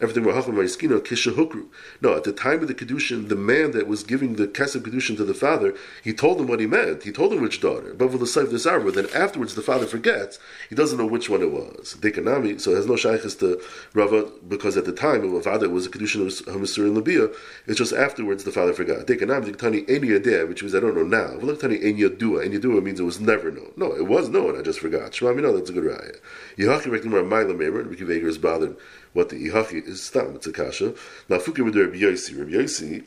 everything 0.00 0.24
were 0.24 0.32
hacham 0.32 0.54
v'yiskino 0.54 1.00
kishahukru. 1.00 1.66
No, 2.00 2.14
at 2.14 2.24
the 2.24 2.32
time 2.32 2.62
of 2.62 2.68
the 2.68 2.74
kedushin, 2.74 3.28
the 3.28 3.36
man 3.36 3.72
that 3.72 3.86
was 3.86 4.02
giving 4.02 4.36
the 4.36 4.46
kesef 4.46 4.82
kedushin 4.82 5.16
to 5.16 5.24
the 5.24 5.34
father, 5.34 5.74
he 6.02 6.12
told 6.12 6.40
him 6.40 6.46
what 6.46 6.60
he 6.60 6.66
meant. 6.66 7.02
He 7.02 7.12
told 7.12 7.32
him 7.32 7.42
which 7.42 7.60
daughter. 7.60 7.94
But 7.94 8.12
for 8.12 8.18
the 8.18 8.24
saif 8.24 8.46
desarva, 8.46 8.92
then 8.94 9.08
afterwards 9.14 9.54
the 9.54 9.62
father 9.62 9.86
forgets. 9.86 10.38
He 10.68 10.74
doesn't 10.74 10.98
know 10.98 11.06
which 11.06 11.28
one 11.28 11.42
it 11.42 11.50
was. 11.50 11.96
Dekanami, 12.00 12.60
so 12.60 12.72
it 12.72 12.76
has 12.76 12.86
no 12.86 12.96
shaykhs 12.96 13.34
to 13.36 13.60
Rava 13.94 14.30
because 14.48 14.76
at 14.76 14.84
the 14.84 14.92
time 14.92 15.24
of 15.24 15.32
a 15.32 15.42
father 15.42 15.66
it 15.66 15.72
was 15.72 15.86
a 15.86 15.90
kedushin 15.90 16.26
of 16.26 16.54
Hamisur 16.54 16.84
and 16.84 16.94
Labia. 16.94 17.28
It's 17.66 17.78
just 17.78 17.92
afterwards 17.92 18.44
the 18.44 18.52
father 18.52 18.72
forgot. 18.72 19.06
Dekanami, 19.06 19.54
Dektani 19.54 19.86
eni 19.86 20.48
which 20.48 20.62
means 20.62 20.74
I 20.74 20.80
don't 20.80 20.96
know 20.96 21.02
now. 21.02 21.38
V'lektani 21.38 21.82
eni 21.82 22.00
yadua. 22.00 22.46
Eni 22.46 22.58
yadua 22.60 22.82
means 22.82 23.00
it 23.00 23.04
was 23.04 23.20
never 23.20 23.50
known. 23.50 23.72
No, 23.76 23.94
it 23.94 24.06
was 24.06 24.28
known. 24.28 24.58
I 24.58 24.62
just 24.62 24.80
forgot. 24.80 25.14
Shema, 25.14 25.32
no, 25.32 25.56
that's 25.56 25.70
a 25.70 25.72
good 25.72 25.84
raya. 25.84 26.16
Yehachi 26.56 26.86
rekdimar 26.86 27.26
ma'ila 27.26 27.56
memer. 27.56 27.80
Reb 27.80 27.98
Akiva 27.98 28.16
Eiger 28.16 28.28
is 28.28 28.38
bothered 28.38 28.76
what 29.12 29.28
the 29.28 29.48
Ihachi 29.48 29.86
is 29.86 30.02
stam, 30.02 30.34
it's 30.36 30.46
a 30.46 30.52
kasha. 30.52 30.94
Now 31.28 31.38
Fukim 31.38 31.64
Rabbi 31.66 31.98
Yosi. 31.98 32.38
Rabbi 32.38 32.52
Yosi, 32.52 33.04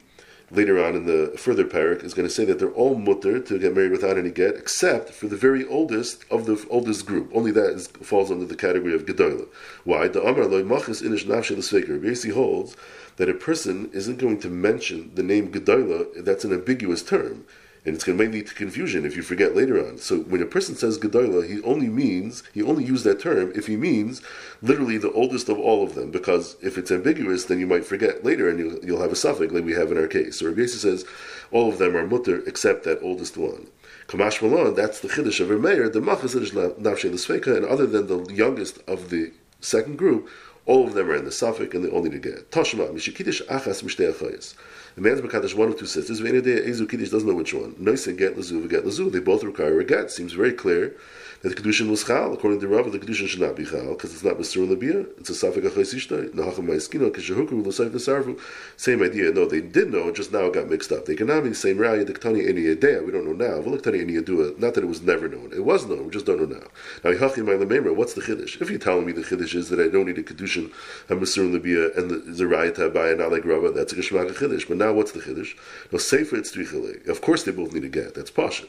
later 0.51 0.83
on 0.83 0.95
in 0.95 1.05
the 1.05 1.33
further 1.37 1.63
parak, 1.63 2.03
is 2.03 2.13
going 2.13 2.27
to 2.27 2.33
say 2.33 2.45
that 2.45 2.59
they're 2.59 2.71
all 2.71 2.95
mutter 2.95 3.39
to 3.39 3.59
get 3.59 3.75
married 3.75 3.91
without 3.91 4.17
any 4.17 4.29
get, 4.29 4.55
except 4.55 5.11
for 5.11 5.27
the 5.27 5.37
very 5.37 5.65
oldest 5.65 6.25
of 6.29 6.45
the 6.45 6.63
oldest 6.69 7.05
group. 7.05 7.31
Only 7.33 7.51
that 7.51 7.71
is, 7.71 7.87
falls 7.87 8.31
under 8.31 8.45
the 8.45 8.55
category 8.55 8.93
of 8.93 9.05
Gedola. 9.05 9.47
Why? 9.83 10.07
The 10.07 10.21
Amar 10.21 10.45
loy 10.45 10.63
machis 10.63 11.01
inish 11.01 11.25
nafshe 11.25 11.57
l'sveker. 11.57 11.89
Rabbi 11.89 12.07
Yosi 12.07 12.33
holds 12.33 12.75
that 13.17 13.29
a 13.29 13.33
person 13.33 13.89
isn't 13.93 14.17
going 14.17 14.39
to 14.39 14.49
mention 14.49 15.11
the 15.15 15.23
name 15.23 15.51
Gedola, 15.51 16.23
that's 16.23 16.43
an 16.43 16.51
ambiguous 16.51 17.03
term 17.03 17.45
and 17.85 17.95
it's 17.95 18.03
going 18.03 18.17
to 18.17 18.29
lead 18.29 18.47
to 18.47 18.53
confusion 18.53 19.05
if 19.05 19.15
you 19.15 19.21
forget 19.21 19.55
later 19.55 19.85
on. 19.85 19.97
So 19.97 20.19
when 20.19 20.41
a 20.41 20.45
person 20.45 20.75
says 20.75 20.97
Gedola, 20.97 21.47
he 21.47 21.61
only 21.63 21.89
means 21.89 22.43
he 22.53 22.61
only 22.61 22.83
used 22.83 23.03
that 23.03 23.19
term 23.19 23.51
if 23.55 23.67
he 23.67 23.75
means 23.75 24.21
literally 24.61 24.97
the 24.97 25.11
oldest 25.11 25.49
of 25.49 25.59
all 25.59 25.83
of 25.83 25.95
them. 25.95 26.09
Because 26.09 26.55
if 26.61 26.77
it's 26.77 26.91
ambiguous, 26.91 27.45
then 27.45 27.59
you 27.59 27.67
might 27.67 27.85
forget 27.85 28.23
later, 28.23 28.49
and 28.49 28.57
you'll, 28.57 28.85
you'll 28.85 29.01
have 29.01 29.11
a 29.11 29.17
suffix 29.17 29.51
like 29.51 29.65
we 29.65 29.73
have 29.73 29.91
in 29.91 29.97
our 29.97 30.07
case. 30.07 30.39
So 30.39 30.47
Rabbi 30.47 30.65
says 30.65 31.05
all 31.51 31.69
of 31.69 31.77
them 31.77 31.95
are 31.95 32.07
mutter 32.07 32.41
except 32.47 32.83
that 32.85 33.01
oldest 33.01 33.35
one. 33.35 33.67
Kamash 34.07 34.41
Malon, 34.41 34.75
that's 34.75 34.99
the 34.99 35.07
chiddush 35.07 35.39
of 35.39 35.49
Meir, 35.61 35.89
the 35.89 35.99
machas 35.99 36.35
and 36.35 37.65
other 37.65 37.85
than 37.85 38.07
the 38.07 38.33
youngest 38.33 38.79
of 38.87 39.09
the 39.09 39.31
second 39.61 39.97
group, 39.97 40.29
all 40.65 40.87
of 40.87 40.93
them 40.93 41.09
are 41.09 41.15
in 41.15 41.25
the 41.25 41.31
suffix 41.31 41.73
and 41.75 41.83
they 41.83 41.89
only 41.89 42.17
get. 42.19 42.51
Tashma, 42.51 42.89
mishikidish 42.89 43.45
achas 43.47 43.83
mishtei 43.83 44.13
achayis. 44.13 44.55
The 44.95 45.01
man's 45.01 45.21
Makadish 45.21 45.55
one 45.55 45.69
of 45.69 45.77
two 45.77 45.87
sisters, 45.87 46.21
Venedea 46.21 46.67
Ezu 46.67 46.87
Kiddush 46.87 47.09
doesn't 47.09 47.27
know 47.27 47.35
which 47.35 47.53
one. 47.53 47.75
Noise 47.79 48.05
get 48.15 48.37
Lazu, 48.37 48.67
get 48.69 48.85
Lazu. 48.85 49.09
They 49.09 49.19
both 49.19 49.43
require 49.43 49.79
a 49.79 49.83
get. 49.83 50.11
Seems 50.11 50.33
very 50.33 50.53
clear 50.53 50.95
that 51.43 51.55
the 51.57 51.61
Kedushin 51.61 51.89
was 51.89 52.05
Chal. 52.05 52.33
According 52.33 52.61
to 52.61 52.67
Rav, 52.69 52.89
the 52.91 52.97
Kedushin 52.97 53.27
should 53.27 53.41
not 53.41 53.57
be 53.57 53.65
Chal 53.65 53.89
because 53.89 54.13
it's 54.13 54.23
not 54.23 54.37
Mr. 54.37 54.65
lebiya. 54.65 55.05
It's 55.19 55.29
a 55.29 55.33
Safik 55.33 55.69
Achesishta, 55.69 56.33
Nahacham 56.33 56.67
Maiskino, 56.67 57.11
Kishahuku, 57.11 57.63
Lasayf 57.63 57.91
Sarvu. 57.91 58.39
Same 58.77 59.03
idea. 59.03 59.29
No, 59.31 59.45
they 59.45 59.59
did 59.59 59.91
know, 59.91 60.09
just 60.11 60.31
now 60.31 60.45
it 60.45 60.53
got 60.53 60.69
mixed 60.69 60.93
up. 60.93 61.05
The 61.05 61.15
Kanami, 61.15 61.53
same 61.53 61.77
Raya, 61.77 62.07
the 62.07 62.13
Ketani 62.13 62.47
any 62.47 62.69
idea. 62.69 63.03
we 63.03 63.11
don't 63.11 63.25
know 63.25 63.33
now. 63.33 63.61
The 63.61 63.77
ketani 63.77 64.01
any 64.01 64.13
Yadua, 64.13 64.57
not 64.57 64.73
that 64.73 64.85
it 64.85 64.87
was 64.87 65.01
never 65.01 65.27
known. 65.27 65.51
It 65.53 65.65
was 65.65 65.85
known, 65.85 66.05
we 66.05 66.11
just 66.11 66.25
don't 66.25 66.39
know 66.39 66.57
now. 66.57 66.67
Now, 67.03 67.11
Yahachim 67.11 67.45
my 67.45 67.53
Lamemra, 67.53 67.93
what's 67.93 68.13
the 68.13 68.21
chiddush? 68.21 68.61
If 68.61 68.69
you're 68.69 68.79
telling 68.79 69.05
me 69.05 69.11
the 69.11 69.21
chiddush 69.21 69.53
is 69.53 69.67
that 69.69 69.81
I 69.81 69.89
don't 69.89 70.05
need 70.05 70.17
a 70.17 70.23
Kedushin, 70.23 70.71
I'm 71.09 71.19
lebiya 71.19 71.97
and 71.97 72.09
the 72.09 72.15
Zerayat 72.31 72.93
by 72.93 73.13
not 73.15 73.33
like 73.33 73.43
Rava, 73.43 73.71
that's 73.71 73.91
a 73.91 73.97
keshemak 73.97 74.29
a 74.29 74.33
chiddush. 74.33 74.67
But 74.67 74.77
now 74.77 74.93
what's 74.93 75.11
the 75.11 75.19
chiddush? 75.19 75.57
No, 75.91 75.97
Sefer, 75.97 76.37
it's 76.37 76.55
Trichale. 76.55 77.05
Of 77.09 77.19
course 77.19 77.43
they 77.43 77.51
both 77.51 77.73
need 77.73 77.83
a 77.83 77.89
get. 77.89 78.15
That's 78.15 78.31
Pasha. 78.31 78.65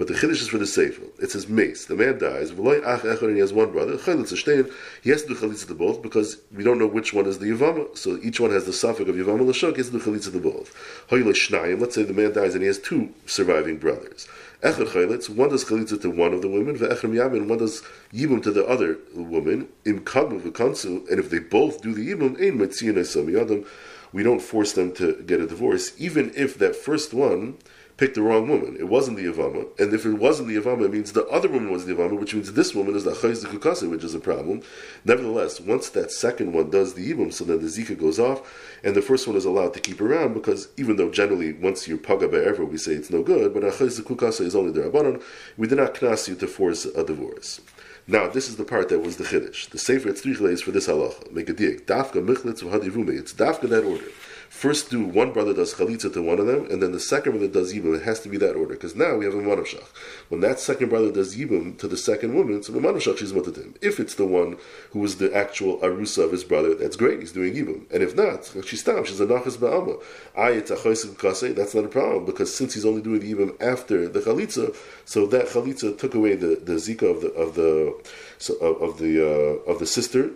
But 0.00 0.08
the 0.08 0.14
chiddush 0.14 0.40
is 0.40 0.48
for 0.48 0.56
the 0.56 0.66
sefer. 0.66 1.02
It 1.18 1.30
says 1.30 1.46
mace. 1.46 1.84
The 1.84 1.94
man 1.94 2.16
dies. 2.16 2.52
And 2.52 3.34
he 3.34 3.38
has 3.40 3.52
one 3.52 3.70
brother. 3.70 3.98
He 3.98 3.98
has 3.98 4.30
to 4.30 5.28
do 5.28 5.34
chalitza 5.34 5.66
to 5.66 5.74
both 5.74 6.00
because 6.00 6.38
we 6.56 6.64
don't 6.64 6.78
know 6.78 6.86
which 6.86 7.12
one 7.12 7.26
is 7.26 7.38
the 7.38 7.44
yavama. 7.44 7.98
So 7.98 8.18
each 8.22 8.40
one 8.40 8.50
has 8.50 8.64
the 8.64 8.72
suffix 8.72 9.10
of 9.10 9.14
yavama 9.14 9.46
l'shuk. 9.46 9.72
He 9.72 9.76
has 9.76 9.90
to 9.90 9.98
do 9.98 10.00
chalitza 10.02 10.32
to 10.32 10.40
both. 10.40 10.74
Let's 11.10 11.94
say 11.94 12.02
the 12.04 12.14
man 12.14 12.32
dies 12.32 12.54
and 12.54 12.62
he 12.62 12.68
has 12.68 12.78
two 12.78 13.12
surviving 13.26 13.76
brothers. 13.76 14.26
Chalitz. 14.62 15.28
One 15.28 15.50
does 15.50 15.66
chalitza 15.66 16.00
to 16.00 16.08
one 16.08 16.32
of 16.32 16.40
the 16.40 16.48
women. 16.48 16.78
Ve'echer 16.78 17.10
yamin. 17.10 17.46
One 17.46 17.58
does 17.58 17.82
yibum 18.10 18.42
to 18.44 18.50
the 18.52 18.64
other 18.64 18.96
woman. 19.14 19.68
Im 19.84 20.00
kadmu 20.00 20.40
v'kansu. 20.40 21.10
And 21.10 21.18
if 21.20 21.28
they 21.28 21.40
both 21.40 21.82
do 21.82 21.92
the 21.92 22.08
yibum, 22.08 22.40
ein 22.40 22.56
mitziyin 22.58 23.66
we 24.12 24.22
don't 24.24 24.40
force 24.40 24.72
them 24.72 24.92
to 24.94 25.22
get 25.26 25.40
a 25.40 25.46
divorce, 25.46 25.92
even 25.96 26.32
if 26.34 26.58
that 26.58 26.74
first 26.74 27.12
one 27.14 27.58
picked 28.00 28.14
the 28.14 28.22
wrong 28.22 28.48
woman. 28.48 28.78
It 28.78 28.88
wasn't 28.88 29.18
the 29.18 29.24
Yavama. 29.24 29.78
And 29.78 29.92
if 29.92 30.06
it 30.06 30.14
wasn't 30.14 30.48
the 30.48 30.56
Yavama, 30.56 30.86
it 30.86 30.92
means 30.92 31.12
the 31.12 31.26
other 31.26 31.50
woman 31.50 31.70
was 31.70 31.84
the 31.84 31.92
Yavama, 31.92 32.18
which 32.18 32.32
means 32.34 32.50
this 32.54 32.74
woman 32.74 32.96
is 32.96 33.04
the 33.04 33.10
Chayz 33.10 33.44
Kukase, 33.44 33.88
which 33.90 34.02
is 34.02 34.14
a 34.14 34.18
problem. 34.18 34.62
Nevertheless, 35.04 35.60
once 35.60 35.90
that 35.90 36.10
second 36.10 36.54
one 36.54 36.70
does 36.70 36.94
the 36.94 37.12
Ibum, 37.12 37.30
so 37.30 37.44
then 37.44 37.60
the 37.60 37.66
Zika 37.66 37.98
goes 37.98 38.18
off, 38.18 38.40
and 38.82 38.94
the 38.94 39.02
first 39.02 39.28
one 39.28 39.36
is 39.36 39.44
allowed 39.44 39.74
to 39.74 39.80
keep 39.80 40.00
around 40.00 40.32
because 40.32 40.68
even 40.78 40.96
though 40.96 41.10
generally 41.10 41.52
once 41.52 41.86
you're 41.86 41.98
Paga 41.98 42.26
Be'ever, 42.28 42.64
we 42.64 42.78
say 42.78 42.92
it's 42.92 43.10
no 43.10 43.22
good, 43.22 43.52
but 43.52 43.64
a 43.64 43.66
Chayz 43.66 44.00
Kukase 44.00 44.40
is 44.40 44.56
only 44.56 44.72
the 44.72 44.80
Rabbanon, 44.80 45.22
we 45.58 45.66
did 45.66 45.76
not 45.76 45.92
knas 45.92 46.26
you 46.26 46.36
to 46.36 46.46
force 46.46 46.86
a 46.86 47.04
divorce. 47.04 47.60
Now, 48.06 48.28
this 48.28 48.48
is 48.48 48.56
the 48.56 48.64
part 48.64 48.88
that 48.88 49.00
was 49.00 49.18
the 49.18 49.24
Chiddush. 49.24 49.68
The 49.68 49.78
Sefer 49.78 50.08
Tzrichele 50.08 50.50
is 50.50 50.62
for 50.62 50.70
this 50.70 50.88
halacha. 50.88 51.30
Make 51.32 51.50
a 51.50 51.52
dig. 51.52 51.86
Dafka 51.86 52.26
Michlitz 52.26 52.62
V'Hadivume. 52.62 53.10
It's 53.10 53.34
Dafka 53.34 53.68
that 53.68 53.84
order 53.84 54.06
first 54.50 54.90
do 54.90 55.04
one 55.04 55.32
brother 55.32 55.54
does 55.54 55.74
chalitza 55.74 56.12
to 56.12 56.20
one 56.20 56.40
of 56.40 56.46
them, 56.46 56.66
and 56.70 56.82
then 56.82 56.90
the 56.90 57.00
second 57.00 57.32
brother 57.32 57.46
does 57.46 57.72
yibum. 57.72 57.96
It 57.96 58.02
has 58.02 58.18
to 58.20 58.28
be 58.28 58.36
that 58.38 58.56
order 58.56 58.74
because 58.74 58.96
now 58.96 59.16
we 59.16 59.24
have 59.24 59.32
a 59.32 59.38
manavshach. 59.38 59.86
When 60.28 60.40
that 60.40 60.58
second 60.58 60.88
brother 60.88 61.12
does 61.12 61.36
yibum 61.36 61.78
to 61.78 61.86
the 61.86 61.96
second 61.96 62.34
woman, 62.34 62.62
so 62.62 62.72
the 62.72 62.80
manavshach 62.80 63.18
she's 63.18 63.30
him. 63.30 63.74
If 63.80 64.00
it's 64.00 64.16
the 64.16 64.26
one 64.26 64.58
who 64.90 65.04
is 65.04 65.16
the 65.16 65.34
actual 65.34 65.78
arusa 65.78 66.24
of 66.24 66.32
his 66.32 66.42
brother, 66.42 66.74
that's 66.74 66.96
great. 66.96 67.20
He's 67.20 67.30
doing 67.30 67.54
yibum. 67.54 67.90
And 67.92 68.02
if 68.02 68.16
not, 68.16 68.52
she's 68.66 68.82
tam. 68.82 69.04
She's 69.04 69.20
a 69.20 69.26
nachas 69.26 69.56
kase. 70.34 71.54
That's 71.54 71.74
not 71.74 71.84
a 71.84 71.88
problem 71.88 72.24
because 72.24 72.52
since 72.52 72.74
he's 72.74 72.84
only 72.84 73.02
doing 73.02 73.20
the 73.20 73.32
yibum 73.32 73.62
after 73.62 74.08
the 74.08 74.20
chalitza, 74.20 74.74
so 75.04 75.26
that 75.26 75.46
chalitza 75.46 75.96
took 75.96 76.14
away 76.14 76.34
the, 76.34 76.56
the 76.56 76.74
zika 76.74 77.08
of 77.08 77.20
the 77.22 77.32
of 77.34 77.54
the 77.54 77.94
so, 78.38 78.54
of, 78.56 78.82
of 78.82 78.98
the 78.98 79.24
uh, 79.24 79.70
of 79.70 79.78
the 79.78 79.86
sister, 79.86 80.32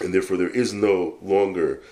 and 0.00 0.14
therefore 0.14 0.36
there 0.36 0.48
is 0.48 0.72
no 0.72 1.18
longer 1.20 1.82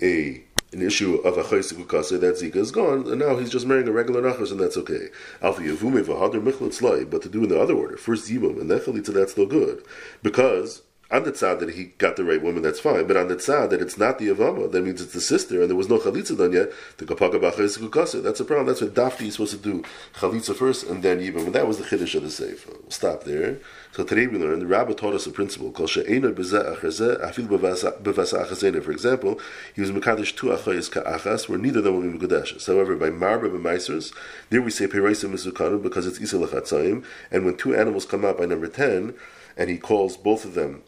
a 0.00 0.42
an 0.72 0.82
issue 0.82 1.16
of 1.16 1.36
a 1.36 1.42
chayzik 1.42 1.84
ukase, 1.84 2.18
that 2.20 2.34
zika 2.36 2.56
is 2.56 2.70
gone, 2.70 3.06
and 3.10 3.18
now 3.18 3.36
he's 3.36 3.50
just 3.50 3.66
marrying 3.66 3.88
a 3.88 3.92
regular 3.92 4.22
nachas, 4.22 4.50
and 4.50 4.60
that's 4.60 4.76
okay. 4.76 5.08
Alpha 5.42 5.60
yavume 5.62 6.02
v'hader 6.02 6.42
michlitz 6.42 7.10
but 7.10 7.22
to 7.22 7.28
do 7.28 7.42
in 7.42 7.48
the 7.48 7.60
other 7.60 7.74
order, 7.74 7.96
first 7.96 8.30
yibum 8.30 8.60
and 8.60 8.70
then 8.70 8.80
chalitza, 8.80 9.12
that's 9.12 9.32
still 9.32 9.46
good, 9.46 9.84
because 10.22 10.82
on 11.12 11.24
the 11.24 11.32
tzad 11.32 11.60
that 11.60 11.74
he 11.74 11.84
got 11.98 12.16
the 12.16 12.24
right 12.24 12.42
woman, 12.42 12.62
that's 12.62 12.80
fine. 12.80 13.06
But 13.06 13.18
on 13.18 13.28
the 13.28 13.36
tzad 13.36 13.68
that 13.68 13.82
it's 13.82 13.98
not 13.98 14.18
the 14.18 14.28
avama, 14.28 14.72
that 14.72 14.82
means 14.82 15.02
it's 15.02 15.12
the 15.12 15.20
sister, 15.20 15.60
and 15.60 15.68
there 15.68 15.76
was 15.76 15.90
no 15.90 15.98
chalitza 15.98 16.38
done 16.38 16.52
yet. 16.52 16.72
The 16.96 17.04
kapaga 17.04 17.34
b'chayis 17.34 18.22
That's 18.22 18.40
a 18.40 18.44
problem. 18.46 18.66
That's 18.66 18.80
what 18.80 18.94
dafti 18.94 19.26
is 19.26 19.34
supposed 19.34 19.52
to 19.52 19.58
do 19.58 19.84
chalitza 20.14 20.56
first 20.56 20.84
and 20.84 21.02
then 21.02 21.20
yibam. 21.20 21.44
And 21.44 21.54
that 21.54 21.68
was 21.68 21.76
the 21.76 21.84
chiddush 21.84 22.14
of 22.14 22.22
the 22.22 22.30
sefer. 22.30 22.72
We'll 22.80 22.90
stop 22.90 23.24
there. 23.24 23.58
So 23.92 24.04
today 24.04 24.26
we 24.26 24.38
learned 24.38 24.62
the 24.62 24.66
rabbi 24.66 24.94
taught 24.94 25.12
us 25.12 25.26
a 25.26 25.30
principle 25.30 25.70
called 25.70 25.90
she'ena 25.90 26.32
b'zeh 26.32 26.78
achazeh 26.78 27.20
afil. 27.20 28.82
For 28.82 28.92
example, 28.92 29.38
he 29.74 29.82
was 29.82 29.90
mekadosh 29.90 30.34
two 30.34 30.46
achayis 30.46 30.90
ka'achas, 30.90 31.46
where 31.46 31.58
neither 31.58 31.80
of 31.80 31.84
them 31.84 31.94
will 31.94 32.18
be 32.18 32.26
mekadeshes. 32.26 32.66
However, 32.66 32.96
by 32.96 33.10
marba 33.10 33.50
b'maisers, 33.50 34.14
there 34.48 34.62
we 34.62 34.70
say 34.70 34.86
pereisa 34.86 35.28
misukanu 35.28 35.82
because 35.82 36.06
it's 36.06 36.18
isa 36.20 36.36
lechatzayim. 36.36 37.04
And 37.30 37.44
when 37.44 37.58
two 37.58 37.74
animals 37.76 38.06
come 38.06 38.24
out 38.24 38.38
by 38.38 38.46
number 38.46 38.68
ten, 38.68 39.14
and 39.58 39.68
he 39.68 39.76
calls 39.76 40.16
both 40.16 40.46
of 40.46 40.54
them 40.54 40.82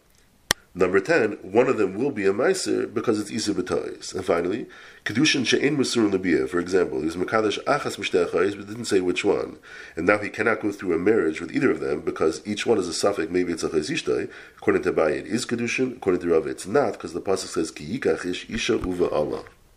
Number 0.76 0.98
10, 0.98 1.38
one 1.42 1.68
of 1.68 1.78
them 1.78 1.94
will 1.94 2.10
be 2.10 2.26
a 2.26 2.32
Meiser 2.32 2.92
because 2.92 3.20
it's 3.20 3.30
Isa 3.30 3.54
B'tois. 3.54 4.12
And 4.12 4.24
finally, 4.24 4.66
Kedushin 5.04 5.46
She'en 5.46 5.76
Musurun 5.76 6.10
Labiyah, 6.10 6.48
for 6.48 6.58
example, 6.58 6.98
he 6.98 7.04
was 7.04 7.14
Achas 7.14 7.96
Mishtechais, 7.96 8.56
but 8.56 8.66
didn't 8.66 8.86
say 8.86 9.00
which 9.00 9.24
one. 9.24 9.58
And 9.94 10.04
now 10.04 10.18
he 10.18 10.28
cannot 10.28 10.60
go 10.60 10.72
through 10.72 10.92
a 10.92 10.98
marriage 10.98 11.40
with 11.40 11.54
either 11.54 11.70
of 11.70 11.78
them 11.78 12.00
because 12.00 12.44
each 12.44 12.66
one 12.66 12.78
is 12.78 12.88
a 12.88 12.92
suffix, 12.92 13.30
maybe 13.30 13.52
it's 13.52 13.62
a 13.62 13.68
Chazishtai. 13.68 14.28
According 14.56 14.82
to 14.82 14.92
Bayit, 14.92 15.26
is 15.26 15.46
Kedushin, 15.46 15.98
according 15.98 16.22
to 16.22 16.30
Rav, 16.30 16.48
it's 16.48 16.66
not, 16.66 16.94
because 16.94 17.12
the 17.12 17.20
Pasuk 17.20 17.54
says, 17.54 17.70
Ki 17.70 17.96
Yikach 17.96 18.26
Ish 18.26 18.50
Isha 18.50 18.78
Uva 18.78 19.08
Allah. 19.10 19.44